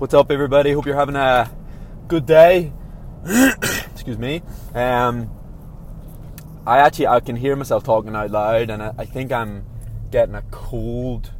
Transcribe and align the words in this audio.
What's 0.00 0.14
up, 0.14 0.30
everybody? 0.30 0.72
Hope 0.72 0.86
you're 0.86 0.96
having 0.96 1.14
a 1.14 1.54
good 2.08 2.24
day. 2.24 2.72
Excuse 3.92 4.16
me. 4.16 4.40
Um, 4.74 5.30
I 6.66 6.78
actually 6.78 7.08
I 7.08 7.20
can 7.20 7.36
hear 7.36 7.54
myself 7.54 7.84
talking 7.84 8.16
out 8.16 8.30
loud, 8.30 8.70
and 8.70 8.82
I, 8.82 8.94
I 8.96 9.04
think 9.04 9.30
I'm 9.30 9.66
getting 10.10 10.34
a 10.34 10.42
cold. 10.50 11.30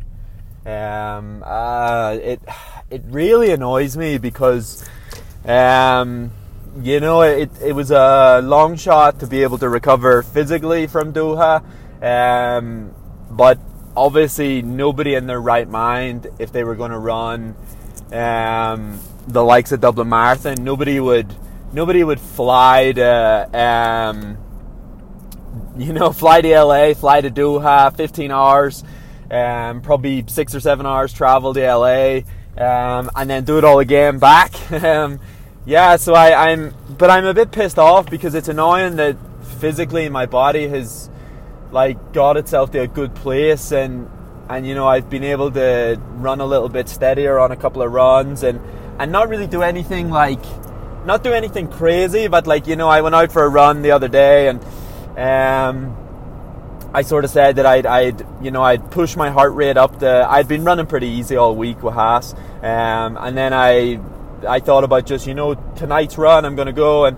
Um, 0.67 1.43
uh, 1.43 2.19
it 2.21 2.43
it 2.91 3.01
really 3.07 3.51
annoys 3.51 3.97
me 3.97 4.19
because, 4.19 4.87
um, 5.47 6.31
you 6.83 7.01
know, 7.01 7.23
it 7.23 7.51
it 7.63 7.73
was 7.73 7.91
a 7.91 8.43
long 8.45 8.77
shot 8.77 9.21
to 9.21 9.27
be 9.27 9.43
able 9.43 9.57
to 9.57 9.71
recover 9.71 10.23
physically 10.23 10.87
from 10.87 11.15
Doha, 11.15 11.65
um, 12.03 12.95
but 13.31 13.59
obviously 13.97 14.61
nobody 14.61 15.15
in 15.15 15.27
their 15.27 15.41
right 15.41 15.67
mind, 15.69 16.27
if 16.39 16.53
they 16.53 16.63
were 16.63 16.75
going 16.75 16.91
to 16.91 16.99
run 16.99 17.57
um, 18.13 19.01
the 19.27 19.43
likes 19.43 19.73
of 19.73 19.81
Dublin 19.81 20.09
Marathon, 20.09 20.63
nobody 20.63 20.99
would 21.01 21.35
nobody 21.73 22.03
would 22.03 22.21
fly 22.21 22.93
to 22.93 23.49
um, 23.53 24.39
you 25.77 25.93
know 25.93 26.13
fly 26.13 26.41
to 26.41 26.61
LA, 26.61 26.95
fly 26.95 27.21
to 27.21 27.31
Doha, 27.31 27.95
15 27.97 28.31
hours, 28.31 28.85
um, 29.31 29.81
probably 29.81 30.25
six 30.27 30.55
or 30.55 30.61
seven 30.61 30.87
hours 30.87 31.13
travel 31.13 31.55
to 31.55 31.75
LA, 31.75 32.21
um, 32.57 33.11
and 33.15 33.31
then 33.31 33.45
do 33.45 33.59
it 33.59 33.65
all 33.65 33.81
again 33.81 34.19
back. 34.19 34.53
Um, 34.71 35.21
yeah, 35.67 35.97
so 35.97 36.15
I, 36.15 36.51
I'm, 36.51 36.75
but 36.89 37.11
I'm 37.11 37.27
a 37.27 37.35
bit 37.35 37.53
pissed 37.53 37.79
off 37.79 38.09
because 38.11 38.35
it's 38.35 38.49
annoying 38.49 38.97
that 38.97 39.17
physically 39.61 40.09
my 40.09 40.25
body 40.25 40.67
has 40.69 41.11
like 41.71 42.13
got 42.15 42.39
itself 42.39 42.71
to 42.73 42.81
a 42.81 42.87
good 42.87 43.15
place 43.15 43.71
and 43.71 44.11
and 44.51 44.67
you 44.67 44.75
know 44.75 44.87
I've 44.87 45.09
been 45.09 45.25
able 45.25 45.51
to 45.53 45.99
run 46.15 46.41
a 46.41 46.47
little 46.47 46.69
bit 46.69 46.89
steadier 46.89 47.39
on 47.39 47.53
a 47.53 47.57
couple 47.57 47.83
of 47.83 47.93
runs 47.93 48.43
and 48.43 48.61
and 48.99 49.13
not 49.13 49.29
really 49.29 49.47
do 49.47 49.63
anything 49.63 50.11
like 50.11 50.43
not 51.07 51.23
do 51.23 51.33
anything 51.33 51.69
crazy 51.69 52.27
but 52.27 52.47
like 52.47 52.67
you 52.67 52.77
know 52.77 52.89
I 52.89 53.01
went 53.01 53.15
out 53.15 53.33
for 53.33 53.45
a 53.45 53.49
run 53.49 53.83
the 53.83 53.93
other 53.93 54.09
day 54.09 54.49
and 54.49 54.63
um 55.17 55.97
I 56.93 57.03
sort 57.03 57.25
of 57.25 57.31
said 57.31 57.55
that 57.57 57.67
I'd, 57.67 57.87
I'd, 57.87 58.27
you 58.43 58.51
know, 58.51 58.65
I'd 58.65 58.91
push 58.91 59.15
my 59.15 59.31
heart 59.31 59.55
rate 59.55 59.77
up. 59.77 60.01
The 60.01 60.27
I'd 60.29 60.49
been 60.49 60.65
running 60.65 60.87
pretty 60.87 61.07
easy 61.07 61.37
all 61.37 61.55
week 61.55 61.85
with 61.85 61.95
Haas, 61.95 62.35
um, 62.35 63.17
and 63.17 63.39
then 63.39 63.53
I, 63.53 64.01
I 64.45 64.59
thought 64.59 64.83
about 64.83 65.07
just, 65.07 65.25
you 65.25 65.35
know, 65.35 65.55
tonight's 65.77 66.19
run. 66.19 66.45
I'm 66.45 66.57
going 66.57 66.67
to 66.67 66.73
go 66.73 67.05
and 67.05 67.17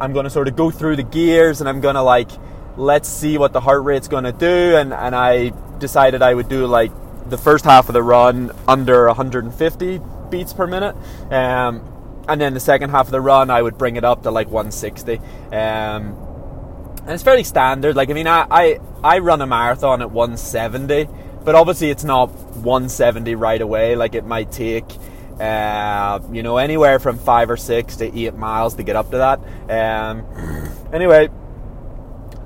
I'm 0.00 0.14
to 0.14 0.30
sort 0.30 0.48
of 0.48 0.56
go 0.56 0.70
through 0.70 0.96
the 0.96 1.02
gears, 1.02 1.60
and 1.60 1.68
I'm 1.68 1.82
going 1.82 1.96
to 1.96 2.02
like, 2.02 2.30
let's 2.78 3.10
see 3.10 3.36
what 3.36 3.52
the 3.52 3.60
heart 3.60 3.84
rate's 3.84 4.08
going 4.08 4.24
to 4.24 4.32
do. 4.32 4.76
And 4.76 4.94
and 4.94 5.14
I 5.14 5.52
decided 5.80 6.22
I 6.22 6.34
would 6.34 6.48
do 6.48 6.66
like 6.66 6.92
the 7.28 7.38
first 7.38 7.64
half 7.64 7.88
of 7.88 7.94
the 7.94 8.02
run 8.02 8.52
under 8.68 9.06
150 9.06 10.00
beats 10.30 10.52
per 10.52 10.66
minute. 10.66 10.96
Um, 11.30 11.84
and 12.28 12.40
then 12.40 12.54
the 12.54 12.60
second 12.60 12.90
half 12.90 13.06
of 13.06 13.12
the 13.12 13.20
run, 13.20 13.50
I 13.50 13.60
would 13.60 13.76
bring 13.76 13.96
it 13.96 14.04
up 14.04 14.22
to 14.22 14.30
like 14.30 14.48
160. 14.48 15.16
Um, 15.52 16.30
and 17.10 17.10
it's 17.10 17.22
fairly 17.22 17.44
standard. 17.44 17.96
Like 17.96 18.10
I 18.10 18.12
mean, 18.12 18.26
I, 18.26 18.46
I 18.50 18.78
I 19.02 19.18
run 19.18 19.40
a 19.40 19.46
marathon 19.46 20.02
at 20.02 20.10
170, 20.10 21.08
but 21.44 21.54
obviously 21.54 21.90
it's 21.90 22.04
not 22.04 22.30
170 22.30 23.34
right 23.34 23.60
away. 23.60 23.96
Like 23.96 24.14
it 24.14 24.24
might 24.24 24.52
take. 24.52 24.86
Uh, 25.40 26.20
you 26.30 26.42
know, 26.42 26.58
anywhere 26.58 26.98
from 26.98 27.16
five 27.16 27.48
or 27.48 27.56
six 27.56 27.96
to 27.96 28.18
eight 28.18 28.34
miles 28.34 28.74
to 28.74 28.82
get 28.82 28.94
up 28.94 29.10
to 29.10 29.16
that. 29.16 29.40
Um, 29.70 30.26
anyway, 30.92 31.30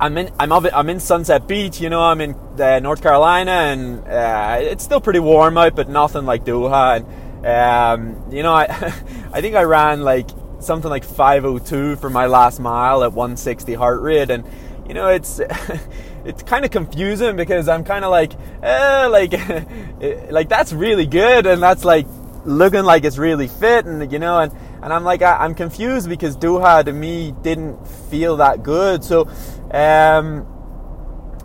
I'm 0.00 0.18
in 0.18 0.32
I'm, 0.38 0.52
of, 0.52 0.66
I'm 0.72 0.90
in 0.90 1.00
Sunset 1.00 1.46
Beach, 1.46 1.80
you 1.80 1.88
know, 1.88 2.02
I'm 2.02 2.20
in 2.20 2.34
uh, 2.58 2.80
North 2.80 3.02
Carolina, 3.02 3.50
and 3.50 4.06
uh, 4.06 4.58
it's 4.60 4.84
still 4.84 5.00
pretty 5.00 5.20
warm 5.20 5.56
out, 5.56 5.76
but 5.76 5.88
nothing 5.88 6.24
like 6.26 6.44
Doha. 6.44 6.96
And 6.96 7.06
um, 7.46 8.32
you 8.32 8.42
know, 8.42 8.52
I 8.52 8.64
I 9.32 9.40
think 9.40 9.54
I 9.54 9.62
ran 9.62 10.02
like 10.02 10.28
something 10.60 10.90
like 10.90 11.04
502 11.04 11.96
for 11.96 12.10
my 12.10 12.26
last 12.26 12.58
mile 12.58 13.04
at 13.04 13.12
160 13.12 13.74
heart 13.74 14.00
rate, 14.00 14.30
and 14.30 14.44
you 14.86 14.94
know, 14.94 15.08
it's 15.08 15.40
it's 16.24 16.42
kind 16.42 16.64
of 16.64 16.70
confusing 16.70 17.36
because 17.36 17.68
I'm 17.68 17.84
kind 17.84 18.04
of 18.04 18.10
like, 18.10 18.32
eh, 18.62 19.06
like 19.06 19.32
like 20.30 20.48
that's 20.48 20.72
really 20.72 21.06
good, 21.06 21.46
and 21.46 21.62
that's 21.62 21.84
like 21.84 22.06
looking 22.44 22.84
like 22.84 23.04
it's 23.04 23.18
really 23.18 23.48
fit, 23.48 23.86
and 23.86 24.10
you 24.10 24.18
know, 24.18 24.40
and 24.40 24.52
and 24.82 24.92
I'm 24.92 25.04
like 25.04 25.22
I, 25.22 25.44
am 25.44 25.54
confused 25.54 26.08
because 26.08 26.36
Doha 26.36 26.84
to 26.84 26.92
me 26.92 27.34
didn't 27.42 27.86
feel 27.86 28.36
that 28.38 28.62
good, 28.62 29.04
so 29.04 29.28
um, 29.74 30.46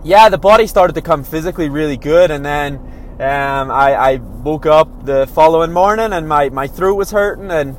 yeah, 0.04 0.30
the 0.30 0.38
body 0.38 0.68
started 0.68 0.94
to 0.94 1.02
come 1.02 1.24
physically 1.24 1.68
really 1.68 1.98
good, 1.98 2.30
and 2.30 2.46
then 2.46 2.76
um, 3.20 3.72
I, 3.72 3.96
I, 3.96 4.16
woke 4.18 4.66
up 4.68 5.06
the 5.06 5.28
following 5.28 5.74
morning 5.74 6.14
and 6.14 6.30
my, 6.30 6.50
my 6.50 6.68
throat 6.68 6.94
was 6.94 7.12
hurting, 7.12 7.50
and 7.50 7.76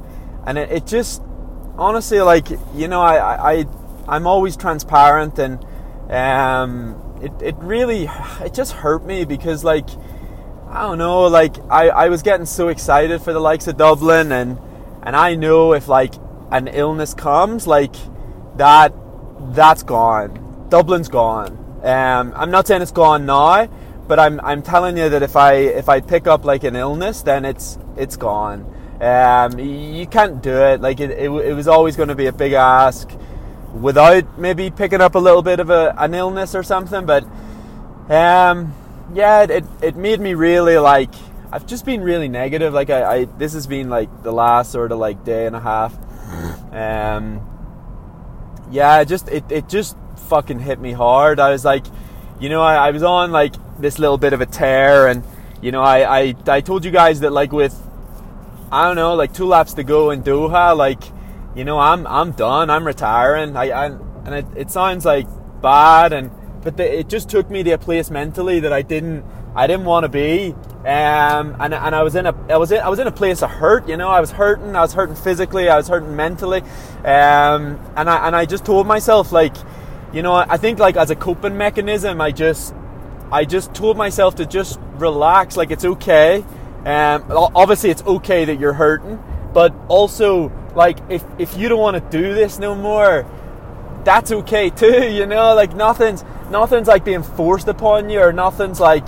and 0.46 0.58
it, 0.58 0.70
it 0.70 0.86
just 0.86 1.22
honestly 1.78 2.20
like 2.20 2.48
you 2.74 2.88
know 2.88 3.00
I, 3.00 3.60
I 3.60 3.64
I'm 4.08 4.26
always 4.26 4.56
transparent, 4.56 5.38
and 5.38 5.64
um, 6.10 7.20
it 7.22 7.32
it 7.40 7.54
really 7.58 8.10
it 8.40 8.52
just 8.52 8.72
hurt 8.72 9.04
me 9.04 9.24
because 9.24 9.62
like 9.62 9.88
I 10.68 10.82
don't 10.82 10.98
know 10.98 11.22
like 11.28 11.56
I, 11.70 11.90
I 11.90 12.08
was 12.08 12.22
getting 12.22 12.46
so 12.46 12.68
excited 12.68 13.22
for 13.22 13.32
the 13.32 13.40
likes 13.40 13.68
of 13.68 13.76
Dublin, 13.76 14.32
and 14.32 14.58
and 15.04 15.14
I 15.14 15.36
know 15.36 15.74
if 15.74 15.86
like 15.86 16.14
an 16.50 16.66
illness 16.66 17.14
comes 17.14 17.68
like 17.68 17.94
that 18.56 18.92
that's 19.52 19.82
gone. 19.82 20.66
Dublin's 20.68 21.08
gone. 21.08 21.58
Um, 21.82 22.32
I'm 22.36 22.50
not 22.50 22.66
saying 22.66 22.82
it's 22.82 22.92
gone 22.92 23.26
now, 23.26 23.66
but 24.06 24.18
I'm 24.18 24.40
I'm 24.40 24.62
telling 24.62 24.96
you 24.96 25.08
that 25.08 25.22
if 25.22 25.36
I 25.36 25.54
if 25.54 25.88
I 25.88 26.00
pick 26.00 26.26
up 26.26 26.44
like 26.44 26.64
an 26.64 26.76
illness, 26.76 27.22
then 27.22 27.44
it's 27.44 27.78
it's 27.96 28.16
gone. 28.16 28.66
Um, 29.00 29.58
you 29.58 30.06
can't 30.06 30.42
do 30.42 30.56
it. 30.56 30.80
Like 30.80 31.00
it, 31.00 31.10
it, 31.10 31.30
it 31.30 31.54
was 31.54 31.66
always 31.66 31.96
going 31.96 32.10
to 32.10 32.14
be 32.14 32.26
a 32.26 32.32
big 32.32 32.52
ask 32.52 33.10
without 33.72 34.38
maybe 34.38 34.70
picking 34.70 35.00
up 35.00 35.14
a 35.14 35.18
little 35.18 35.42
bit 35.42 35.58
of 35.58 35.70
a, 35.70 35.94
an 35.96 36.12
illness 36.12 36.54
or 36.54 36.62
something. 36.62 37.06
But 37.06 37.24
um, 38.10 38.74
yeah, 39.14 39.42
it, 39.44 39.64
it 39.80 39.96
made 39.96 40.20
me 40.20 40.34
really 40.34 40.76
like 40.76 41.14
I've 41.52 41.66
just 41.66 41.84
been 41.84 42.02
really 42.02 42.28
negative. 42.28 42.74
Like 42.74 42.90
I, 42.90 43.14
I 43.14 43.24
this 43.24 43.54
has 43.54 43.66
been 43.66 43.88
like 43.88 44.22
the 44.22 44.32
last 44.32 44.70
sort 44.70 44.92
of 44.92 44.98
like 44.98 45.24
day 45.24 45.46
and 45.46 45.56
a 45.56 45.60
half. 45.60 45.96
Um, 46.70 47.40
yeah, 48.70 49.04
just 49.04 49.28
it, 49.28 49.44
it 49.50 49.68
just 49.68 49.96
fucking 50.28 50.60
hit 50.60 50.80
me 50.80 50.92
hard. 50.92 51.40
I 51.40 51.50
was 51.50 51.64
like, 51.64 51.84
you 52.38 52.48
know, 52.48 52.62
I, 52.62 52.88
I 52.88 52.90
was 52.90 53.02
on 53.02 53.32
like 53.32 53.54
this 53.78 53.98
little 53.98 54.18
bit 54.18 54.32
of 54.32 54.40
a 54.40 54.46
tear, 54.46 55.08
and 55.08 55.24
you 55.60 55.72
know, 55.72 55.82
I, 55.82 56.20
I 56.20 56.34
I 56.46 56.60
told 56.60 56.84
you 56.84 56.90
guys 56.90 57.20
that 57.20 57.32
like 57.32 57.52
with 57.52 57.76
I 58.72 58.86
don't 58.86 58.96
know, 58.96 59.14
like 59.14 59.32
two 59.32 59.46
laps 59.46 59.74
to 59.74 59.82
go 59.82 60.10
in 60.10 60.22
Doha, 60.22 60.76
like 60.76 61.02
you 61.54 61.64
know, 61.64 61.78
I'm 61.78 62.06
I'm 62.06 62.32
done. 62.32 62.70
I'm 62.70 62.86
retiring. 62.86 63.56
I, 63.56 63.70
I 63.70 63.86
and 63.86 64.34
it, 64.34 64.46
it 64.56 64.70
sounds 64.70 65.04
like 65.04 65.26
bad, 65.60 66.12
and 66.12 66.30
but 66.62 66.76
the, 66.76 67.00
it 67.00 67.08
just 67.08 67.28
took 67.28 67.50
me 67.50 67.62
to 67.62 67.70
a 67.72 67.78
place 67.78 68.10
mentally 68.10 68.60
that 68.60 68.72
I 68.72 68.82
didn't 68.82 69.24
I 69.54 69.66
didn't 69.66 69.84
want 69.84 70.04
to 70.04 70.08
be. 70.08 70.54
Um, 70.80 71.56
and, 71.60 71.74
and 71.74 71.94
I 71.94 72.02
was 72.02 72.14
in 72.14 72.26
a 72.26 72.34
I 72.48 72.56
was 72.56 72.72
in 72.72 72.80
I 72.80 72.88
was 72.88 72.98
in 72.98 73.06
a 73.06 73.12
place 73.12 73.42
of 73.42 73.50
hurt. 73.50 73.88
You 73.88 73.96
know, 73.96 74.08
I 74.08 74.20
was 74.20 74.30
hurting. 74.30 74.76
I 74.76 74.80
was 74.80 74.92
hurting 74.92 75.16
physically. 75.16 75.68
I 75.68 75.76
was 75.76 75.88
hurting 75.88 76.14
mentally. 76.14 76.60
Um, 77.04 77.78
and 77.96 78.08
I 78.08 78.26
and 78.26 78.36
I 78.36 78.46
just 78.46 78.64
told 78.64 78.86
myself 78.86 79.32
like, 79.32 79.54
you 80.12 80.22
know, 80.22 80.34
I 80.34 80.56
think 80.56 80.78
like 80.78 80.96
as 80.96 81.10
a 81.10 81.16
coping 81.16 81.56
mechanism, 81.56 82.20
I 82.20 82.30
just 82.30 82.74
I 83.32 83.44
just 83.44 83.74
told 83.74 83.96
myself 83.96 84.36
to 84.36 84.46
just 84.46 84.78
relax. 84.94 85.56
Like 85.56 85.70
it's 85.70 85.84
okay. 85.84 86.44
Um, 86.84 87.24
obviously 87.28 87.90
it's 87.90 88.02
okay 88.02 88.44
that 88.46 88.58
you're 88.58 88.72
hurting, 88.72 89.22
but 89.52 89.74
also 89.88 90.52
like 90.74 90.98
if 91.08 91.24
if 91.38 91.56
you 91.56 91.68
don't 91.68 91.80
want 91.80 91.96
to 91.96 92.18
do 92.18 92.34
this 92.34 92.58
no 92.58 92.74
more, 92.74 93.26
that's 94.04 94.30
okay 94.32 94.70
too. 94.70 95.08
You 95.10 95.26
know, 95.26 95.54
like 95.54 95.74
nothing's 95.74 96.24
nothing's 96.50 96.88
like 96.88 97.04
being 97.04 97.22
forced 97.22 97.68
upon 97.68 98.10
you, 98.10 98.20
or 98.20 98.32
nothing's 98.32 98.80
like 98.80 99.04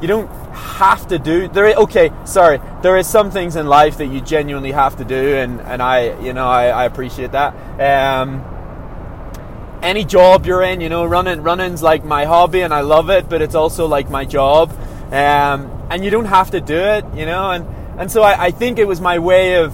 you 0.00 0.08
don't 0.08 0.28
have 0.52 1.06
to 1.08 1.18
do 1.18 1.48
there 1.48 1.74
okay 1.74 2.10
sorry 2.24 2.60
there 2.82 2.96
is 2.96 3.06
some 3.06 3.30
things 3.30 3.56
in 3.56 3.66
life 3.66 3.98
that 3.98 4.06
you 4.06 4.20
genuinely 4.20 4.72
have 4.72 4.96
to 4.96 5.04
do 5.04 5.36
and 5.36 5.60
and 5.62 5.82
i 5.82 6.18
you 6.20 6.32
know 6.32 6.46
i, 6.46 6.68
I 6.68 6.84
appreciate 6.84 7.32
that. 7.32 7.54
Um, 7.80 8.44
any 9.82 10.04
job 10.04 10.46
you're 10.46 10.62
in 10.62 10.80
you 10.80 10.88
know 10.88 11.04
running 11.04 11.42
running's 11.42 11.82
like 11.82 12.04
my 12.04 12.24
hobby 12.24 12.60
and 12.60 12.74
i 12.74 12.80
love 12.80 13.10
it 13.10 13.28
but 13.28 13.42
it's 13.42 13.54
also 13.54 13.86
like 13.86 14.10
my 14.10 14.24
job. 14.24 14.70
Um, 15.06 15.70
and 15.88 16.04
you 16.04 16.10
don't 16.10 16.24
have 16.24 16.50
to 16.50 16.60
do 16.60 16.76
it 16.76 17.04
you 17.14 17.26
know 17.26 17.50
and 17.50 17.66
and 17.98 18.10
so 18.10 18.22
I, 18.22 18.46
I 18.46 18.50
think 18.50 18.78
it 18.78 18.86
was 18.86 19.00
my 19.00 19.18
way 19.18 19.56
of 19.56 19.72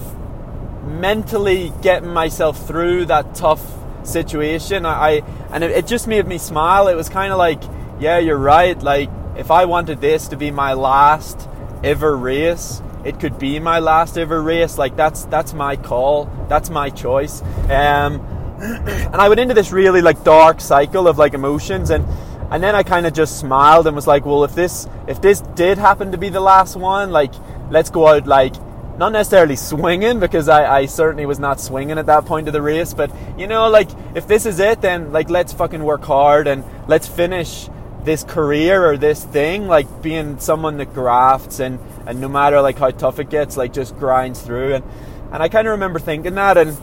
mentally 0.84 1.72
getting 1.82 2.10
myself 2.10 2.66
through 2.66 3.06
that 3.06 3.34
tough 3.34 3.81
situation 4.04 4.84
i, 4.86 4.92
I 4.92 5.10
and 5.52 5.64
it, 5.64 5.70
it 5.70 5.86
just 5.86 6.06
made 6.06 6.26
me 6.26 6.38
smile 6.38 6.88
it 6.88 6.94
was 6.94 7.08
kind 7.08 7.32
of 7.32 7.38
like 7.38 7.62
yeah 8.00 8.18
you're 8.18 8.38
right 8.38 8.80
like 8.82 9.08
if 9.36 9.50
I 9.50 9.64
wanted 9.64 10.00
this 10.00 10.28
to 10.28 10.36
be 10.36 10.50
my 10.50 10.74
last 10.74 11.48
ever 11.82 12.16
race, 12.16 12.82
it 13.04 13.18
could 13.18 13.38
be 13.38 13.58
my 13.58 13.78
last 13.78 14.18
ever 14.18 14.42
race. 14.42 14.78
Like 14.78 14.96
that's 14.96 15.24
that's 15.26 15.54
my 15.54 15.76
call. 15.76 16.26
That's 16.48 16.70
my 16.70 16.90
choice. 16.90 17.42
Um, 17.70 18.20
and 18.60 19.16
I 19.16 19.28
went 19.28 19.40
into 19.40 19.54
this 19.54 19.72
really 19.72 20.02
like 20.02 20.22
dark 20.22 20.60
cycle 20.60 21.08
of 21.08 21.18
like 21.18 21.34
emotions 21.34 21.90
and 21.90 22.06
and 22.50 22.62
then 22.62 22.74
I 22.74 22.82
kind 22.82 23.06
of 23.06 23.14
just 23.14 23.38
smiled 23.40 23.86
and 23.86 23.96
was 23.96 24.06
like, 24.06 24.26
well, 24.26 24.44
if 24.44 24.54
this 24.54 24.86
if 25.08 25.20
this 25.20 25.40
did 25.54 25.78
happen 25.78 26.12
to 26.12 26.18
be 26.18 26.28
the 26.28 26.40
last 26.40 26.76
one, 26.76 27.10
like 27.10 27.32
let's 27.70 27.90
go 27.90 28.06
out 28.06 28.26
like 28.26 28.54
not 28.98 29.12
necessarily 29.12 29.56
swinging 29.56 30.20
because 30.20 30.48
I, 30.48 30.80
I 30.80 30.86
certainly 30.86 31.26
was 31.26 31.38
not 31.38 31.60
swinging 31.60 31.98
at 31.98 32.06
that 32.06 32.26
point 32.26 32.46
of 32.46 32.52
the 32.52 32.62
race. 32.62 32.94
But 32.94 33.10
you 33.38 33.46
know, 33.46 33.68
like 33.68 33.88
if 34.14 34.26
this 34.28 34.46
is 34.46 34.58
it, 34.58 34.80
then 34.80 35.12
like 35.12 35.30
let's 35.30 35.52
fucking 35.52 35.82
work 35.82 36.04
hard 36.04 36.46
and 36.46 36.64
let's 36.88 37.06
finish 37.08 37.68
this 38.04 38.24
career 38.24 38.84
or 38.84 38.96
this 38.96 39.24
thing. 39.24 39.66
Like 39.66 40.02
being 40.02 40.38
someone 40.38 40.76
that 40.78 40.92
grafts 40.92 41.60
and 41.60 41.78
and 42.06 42.20
no 42.20 42.28
matter 42.28 42.60
like 42.60 42.78
how 42.78 42.90
tough 42.90 43.18
it 43.18 43.30
gets, 43.30 43.56
like 43.56 43.72
just 43.72 43.96
grinds 43.96 44.40
through. 44.40 44.74
And 44.74 44.84
and 45.32 45.42
I 45.42 45.48
kind 45.48 45.66
of 45.66 45.72
remember 45.72 45.98
thinking 45.98 46.34
that 46.34 46.56
and. 46.56 46.76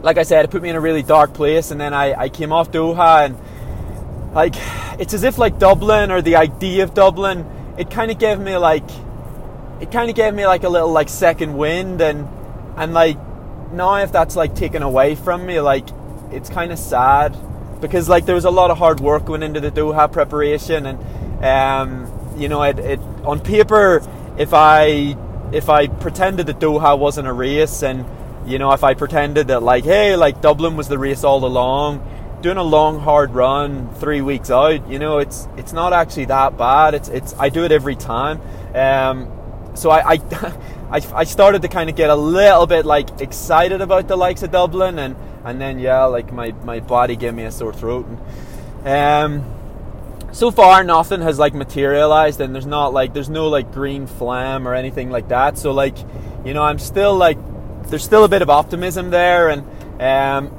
Like 0.00 0.16
I 0.16 0.22
said, 0.22 0.44
it 0.44 0.52
put 0.52 0.62
me 0.62 0.68
in 0.68 0.76
a 0.76 0.80
really 0.80 1.02
dark 1.02 1.34
place, 1.34 1.72
and 1.72 1.80
then 1.80 1.92
I, 1.92 2.14
I 2.14 2.28
came 2.28 2.52
off 2.52 2.70
Doha, 2.70 3.24
and 3.24 3.36
like 4.32 4.54
it's 5.00 5.12
as 5.12 5.24
if 5.24 5.38
like 5.38 5.58
Dublin 5.58 6.12
or 6.12 6.22
the 6.22 6.36
idea 6.36 6.84
of 6.84 6.94
Dublin, 6.94 7.44
it 7.76 7.90
kind 7.90 8.12
of 8.12 8.18
gave 8.18 8.38
me 8.38 8.56
like 8.56 8.88
it 9.80 9.92
kind 9.92 10.10
of 10.10 10.16
gave 10.16 10.34
me 10.34 10.46
like 10.46 10.64
a 10.64 10.68
little 10.68 10.90
like 10.90 11.08
second 11.08 11.56
wind 11.56 12.00
and 12.00 12.28
and 12.76 12.94
like 12.94 13.18
now 13.72 13.96
if 13.96 14.12
that's 14.12 14.36
like 14.36 14.54
taken 14.54 14.82
away 14.82 15.14
from 15.14 15.46
me 15.46 15.60
like 15.60 15.88
it's 16.30 16.48
kind 16.48 16.72
of 16.72 16.78
sad 16.78 17.36
because 17.80 18.08
like 18.08 18.26
there 18.26 18.34
was 18.34 18.44
a 18.44 18.50
lot 18.50 18.70
of 18.70 18.78
hard 18.78 19.00
work 19.00 19.24
going 19.24 19.42
into 19.42 19.60
the 19.60 19.70
Doha 19.70 20.10
preparation 20.10 20.86
and 20.86 21.44
um, 21.44 22.34
you 22.36 22.48
know 22.48 22.62
it, 22.62 22.78
it 22.78 23.00
on 23.24 23.40
paper 23.40 24.02
if 24.36 24.52
I 24.52 25.16
if 25.52 25.68
I 25.68 25.86
pretended 25.86 26.46
that 26.46 26.58
Doha 26.58 26.98
wasn't 26.98 27.28
a 27.28 27.32
race 27.32 27.82
and 27.82 28.04
you 28.46 28.58
know 28.58 28.72
if 28.72 28.82
I 28.82 28.94
pretended 28.94 29.48
that 29.48 29.62
like 29.62 29.84
hey 29.84 30.16
like 30.16 30.40
Dublin 30.40 30.76
was 30.76 30.88
the 30.88 30.98
race 30.98 31.24
all 31.24 31.44
along 31.44 32.04
doing 32.42 32.56
a 32.56 32.62
long 32.62 33.00
hard 33.00 33.32
run 33.32 33.92
three 33.94 34.20
weeks 34.20 34.50
out 34.50 34.88
you 34.88 34.98
know 34.98 35.18
it's 35.18 35.48
it's 35.56 35.72
not 35.72 35.92
actually 35.92 36.26
that 36.26 36.56
bad. 36.56 36.94
It's 36.94 37.08
it's 37.08 37.34
I 37.38 37.48
do 37.48 37.64
it 37.64 37.72
every 37.72 37.96
time. 37.96 38.40
Um, 38.74 39.37
so 39.78 39.90
I, 39.90 40.14
I, 40.90 41.02
I, 41.14 41.24
started 41.24 41.62
to 41.62 41.68
kind 41.68 41.88
of 41.88 41.96
get 41.96 42.10
a 42.10 42.16
little 42.16 42.66
bit 42.66 42.84
like 42.84 43.20
excited 43.20 43.80
about 43.80 44.08
the 44.08 44.16
likes 44.16 44.42
of 44.42 44.50
Dublin, 44.50 44.98
and 44.98 45.16
and 45.44 45.60
then 45.60 45.78
yeah, 45.78 46.04
like 46.04 46.32
my, 46.32 46.52
my 46.64 46.80
body 46.80 47.16
gave 47.16 47.34
me 47.34 47.44
a 47.44 47.50
sore 47.50 47.72
throat. 47.72 48.06
And, 48.84 49.42
um, 49.44 49.54
so 50.32 50.50
far 50.50 50.84
nothing 50.84 51.22
has 51.22 51.38
like 51.38 51.54
materialized, 51.54 52.40
and 52.40 52.54
there's 52.54 52.66
not 52.66 52.92
like 52.92 53.14
there's 53.14 53.30
no 53.30 53.48
like 53.48 53.72
green 53.72 54.06
phlegm 54.06 54.66
or 54.66 54.74
anything 54.74 55.10
like 55.10 55.28
that. 55.28 55.58
So 55.58 55.72
like, 55.72 55.96
you 56.44 56.54
know, 56.54 56.62
I'm 56.62 56.78
still 56.78 57.14
like 57.14 57.38
there's 57.84 58.04
still 58.04 58.24
a 58.24 58.28
bit 58.28 58.42
of 58.42 58.50
optimism 58.50 59.10
there, 59.10 59.48
and 59.48 59.62
um, 60.00 60.52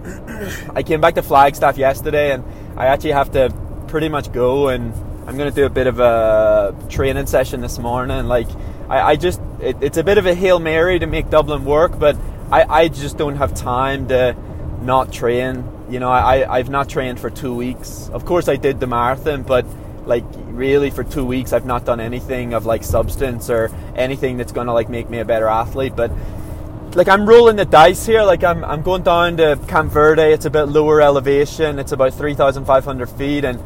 I 0.75 0.83
came 0.83 1.01
back 1.01 1.15
to 1.15 1.21
Flagstaff 1.21 1.77
yesterday, 1.77 2.31
and 2.31 2.43
I 2.77 2.87
actually 2.87 3.11
have 3.11 3.31
to 3.33 3.53
pretty 3.87 4.09
much 4.09 4.31
go 4.31 4.69
and 4.69 4.93
I'm 5.29 5.37
to 5.37 5.51
do 5.51 5.67
a 5.67 5.69
bit 5.69 5.85
of 5.85 5.99
a 5.99 6.75
training 6.89 7.27
session 7.27 7.61
this 7.61 7.77
morning. 7.77 8.25
Like, 8.25 8.47
I, 8.89 9.11
I 9.11 9.15
just, 9.15 9.39
it, 9.61 9.77
it's 9.81 9.97
a 9.97 10.03
bit 10.03 10.17
of 10.17 10.25
a 10.25 10.33
Hail 10.33 10.59
Mary 10.59 10.99
to 10.99 11.05
make 11.05 11.29
Dublin 11.29 11.63
work, 11.63 11.97
but 11.97 12.17
I, 12.51 12.63
I 12.63 12.87
just 12.87 13.17
don't 13.17 13.35
have 13.35 13.53
time 13.53 14.07
to 14.07 14.35
not 14.81 15.13
train. 15.13 15.63
You 15.89 15.99
know, 15.99 16.09
I, 16.09 16.57
I've 16.57 16.69
not 16.69 16.89
trained 16.89 17.19
for 17.19 17.29
two 17.29 17.55
weeks. 17.55 18.09
Of 18.09 18.25
course, 18.25 18.47
I 18.47 18.55
did 18.55 18.79
the 18.79 18.87
marathon, 18.87 19.43
but 19.43 19.65
like 20.05 20.23
really 20.47 20.89
for 20.89 21.03
two 21.03 21.25
weeks, 21.25 21.53
I've 21.53 21.65
not 21.65 21.85
done 21.85 21.99
anything 21.99 22.53
of 22.53 22.65
like 22.65 22.83
substance 22.83 23.49
or 23.49 23.71
anything 23.95 24.37
that's 24.37 24.51
to 24.67 24.73
like 24.73 24.89
make 24.89 25.09
me 25.09 25.19
a 25.19 25.25
better 25.25 25.47
athlete. 25.47 25.95
But 25.95 26.11
like 26.95 27.07
I'm 27.07 27.27
rolling 27.27 27.55
the 27.55 27.65
dice 27.65 28.05
here. 28.05 28.23
Like 28.23 28.43
I'm, 28.43 28.63
I'm 28.63 28.81
going 28.81 29.03
down 29.03 29.37
to 29.37 29.59
Camp 29.67 29.91
Verde. 29.91 30.21
It's 30.21 30.45
a 30.45 30.49
bit 30.49 30.63
lower 30.63 31.01
elevation. 31.01 31.79
It's 31.79 31.91
about 31.91 32.13
3,500 32.13 33.09
feet, 33.09 33.45
and 33.45 33.59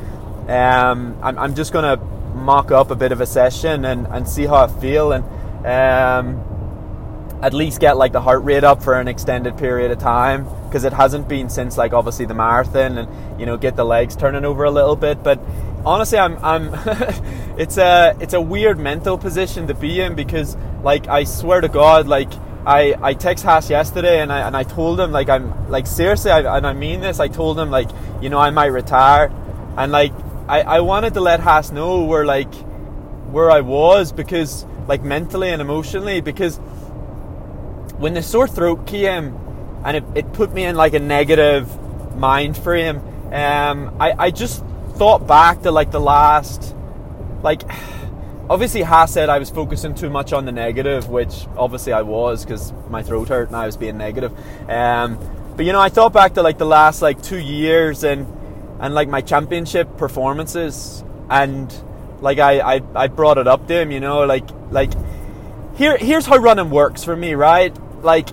um, 0.50 1.18
I'm, 1.22 1.40
I'm, 1.40 1.56
just 1.56 1.72
to 1.98 2.06
mock 2.34 2.72
up 2.72 2.92
a 2.92 2.96
bit 2.96 3.12
of 3.12 3.22
a 3.22 3.26
session 3.26 3.86
and, 3.86 4.08
and 4.08 4.28
see 4.28 4.46
how 4.46 4.66
I 4.66 4.68
feel 4.68 5.12
and 5.12 5.24
um, 5.66 7.40
at 7.42 7.54
least 7.54 7.80
get 7.80 7.98
like 7.98 8.12
the 8.12 8.22
heart 8.22 8.44
rate 8.44 8.64
up 8.64 8.82
for 8.82 9.00
an 9.00 9.08
extended 9.08 9.58
period 9.58 9.92
of 9.92 10.00
time 10.00 10.48
because 10.66 10.84
it 10.84 10.94
hasn't 10.94 11.28
been 11.28 11.50
since 11.50 11.78
like 11.78 11.94
obviously 11.94 12.26
the 12.26 12.34
marathon 12.34 12.98
and 12.98 13.40
you 13.40 13.46
know 13.46 13.58
get 13.58 13.76
the 13.76 13.84
legs 13.84 14.16
turning 14.16 14.46
over 14.46 14.64
a 14.64 14.72
little 14.72 14.96
bit. 14.96 15.24
But 15.24 15.40
honestly 15.86 16.18
I'm, 16.18 16.38
I'm 16.44 16.70
it's 17.58 17.78
a 17.78 18.16
it's 18.20 18.34
a 18.34 18.42
weird 18.42 18.80
mental 18.80 19.18
position 19.18 19.68
to 19.68 19.74
be 19.74 20.00
in 20.00 20.16
because 20.16 20.56
like 20.84 21.08
I 21.08 21.26
swear 21.26 21.62
to 21.62 21.70
God 21.70 22.08
like 22.08 22.32
I, 22.66 22.96
I 23.02 23.14
text 23.14 23.44
Haas 23.44 23.70
yesterday 23.70 24.22
and 24.22 24.32
I, 24.32 24.48
and 24.48 24.56
I 24.56 24.64
told 24.64 25.00
him 25.00 25.12
like 25.12 25.28
I'm 25.28 25.70
like 25.70 25.86
seriously 25.86 26.32
I, 26.32 26.58
and 26.58 26.66
I 26.66 26.72
mean 26.72 27.02
this 27.02 27.20
I 27.20 27.28
told 27.28 27.60
him 27.60 27.70
like 27.70 27.90
you 28.22 28.30
know 28.30 28.40
I 28.40 28.50
might 28.52 28.68
retire. 28.68 29.32
And 29.76 29.92
like 29.92 30.14
I, 30.48 30.62
I 30.62 30.80
wanted 30.82 31.14
to 31.14 31.22
let 31.22 31.40
Haas 31.40 31.72
know 31.72 32.04
where 32.04 32.26
like 32.26 32.54
where 33.32 33.50
I 33.50 33.62
was 33.62 34.12
because 34.12 34.66
like 34.88 35.04
mentally 35.04 35.50
and 35.50 35.62
emotionally 35.62 36.22
because 36.22 36.58
when 37.98 38.14
the 38.14 38.22
sore 38.22 38.48
throat 38.48 38.86
came 38.86 39.40
and 39.86 39.98
it, 39.98 40.04
it 40.16 40.34
put 40.34 40.54
me 40.54 40.66
in 40.66 40.76
like 40.76 40.94
a 40.94 41.00
negative 41.00 41.70
mind 42.18 42.58
frame 42.58 42.98
um, 43.32 43.96
I, 44.00 44.14
I 44.18 44.32
just 44.32 44.64
thought 44.96 45.26
back 45.26 45.62
to 45.62 45.72
like 45.72 45.92
the 45.92 46.02
last 46.02 46.76
like 47.42 47.64
obviously 48.50 48.82
Haas 48.82 49.14
said 49.14 49.30
I 49.30 49.40
was 49.40 49.50
focusing 49.50 49.96
too 49.96 50.10
much 50.10 50.34
on 50.34 50.46
the 50.46 50.52
negative 50.52 51.08
which 51.08 51.48
obviously 51.56 51.94
I 51.94 52.02
was 52.02 52.44
because 52.44 52.74
my 52.90 53.02
throat 53.02 53.30
hurt 53.30 53.48
and 53.48 53.56
I 53.56 53.66
was 53.66 53.78
being 53.78 53.98
negative. 53.98 54.32
Um, 54.70 55.18
but 55.56 55.66
you 55.66 55.72
know 55.72 55.80
I 55.80 55.90
thought 55.90 56.12
back 56.12 56.34
to 56.34 56.44
like 56.44 56.58
the 56.58 56.66
last 56.66 57.02
like 57.02 57.22
two 57.24 57.40
years 57.40 58.04
and 58.04 58.28
and 58.84 58.94
like 58.94 59.08
my 59.08 59.22
championship 59.22 59.96
performances 59.96 61.06
and 61.30 61.74
like 62.20 62.38
I, 62.38 62.76
I, 62.76 62.82
I 62.94 63.08
brought 63.08 63.38
it 63.38 63.48
up 63.48 63.66
to 63.70 63.82
him, 63.82 63.92
you 63.92 64.02
know, 64.02 64.26
like 64.26 64.44
like 64.72 64.92
here 65.78 65.98
here's 65.98 66.26
how 66.26 66.36
running 66.36 66.70
works 66.70 67.02
for 67.02 67.16
me, 67.16 67.34
right? 67.34 67.74
Like 68.04 68.28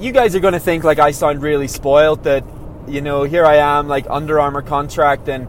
you 0.00 0.10
guys 0.10 0.34
are 0.34 0.40
gonna 0.40 0.58
think 0.58 0.84
like 0.84 0.98
I 0.98 1.10
sound 1.10 1.42
really 1.42 1.68
spoiled 1.68 2.24
that, 2.24 2.44
you 2.88 3.02
know, 3.02 3.24
here 3.24 3.44
I 3.44 3.56
am 3.56 3.88
like 3.88 4.06
Under 4.08 4.40
Armour 4.40 4.62
contract 4.62 5.28
and 5.28 5.46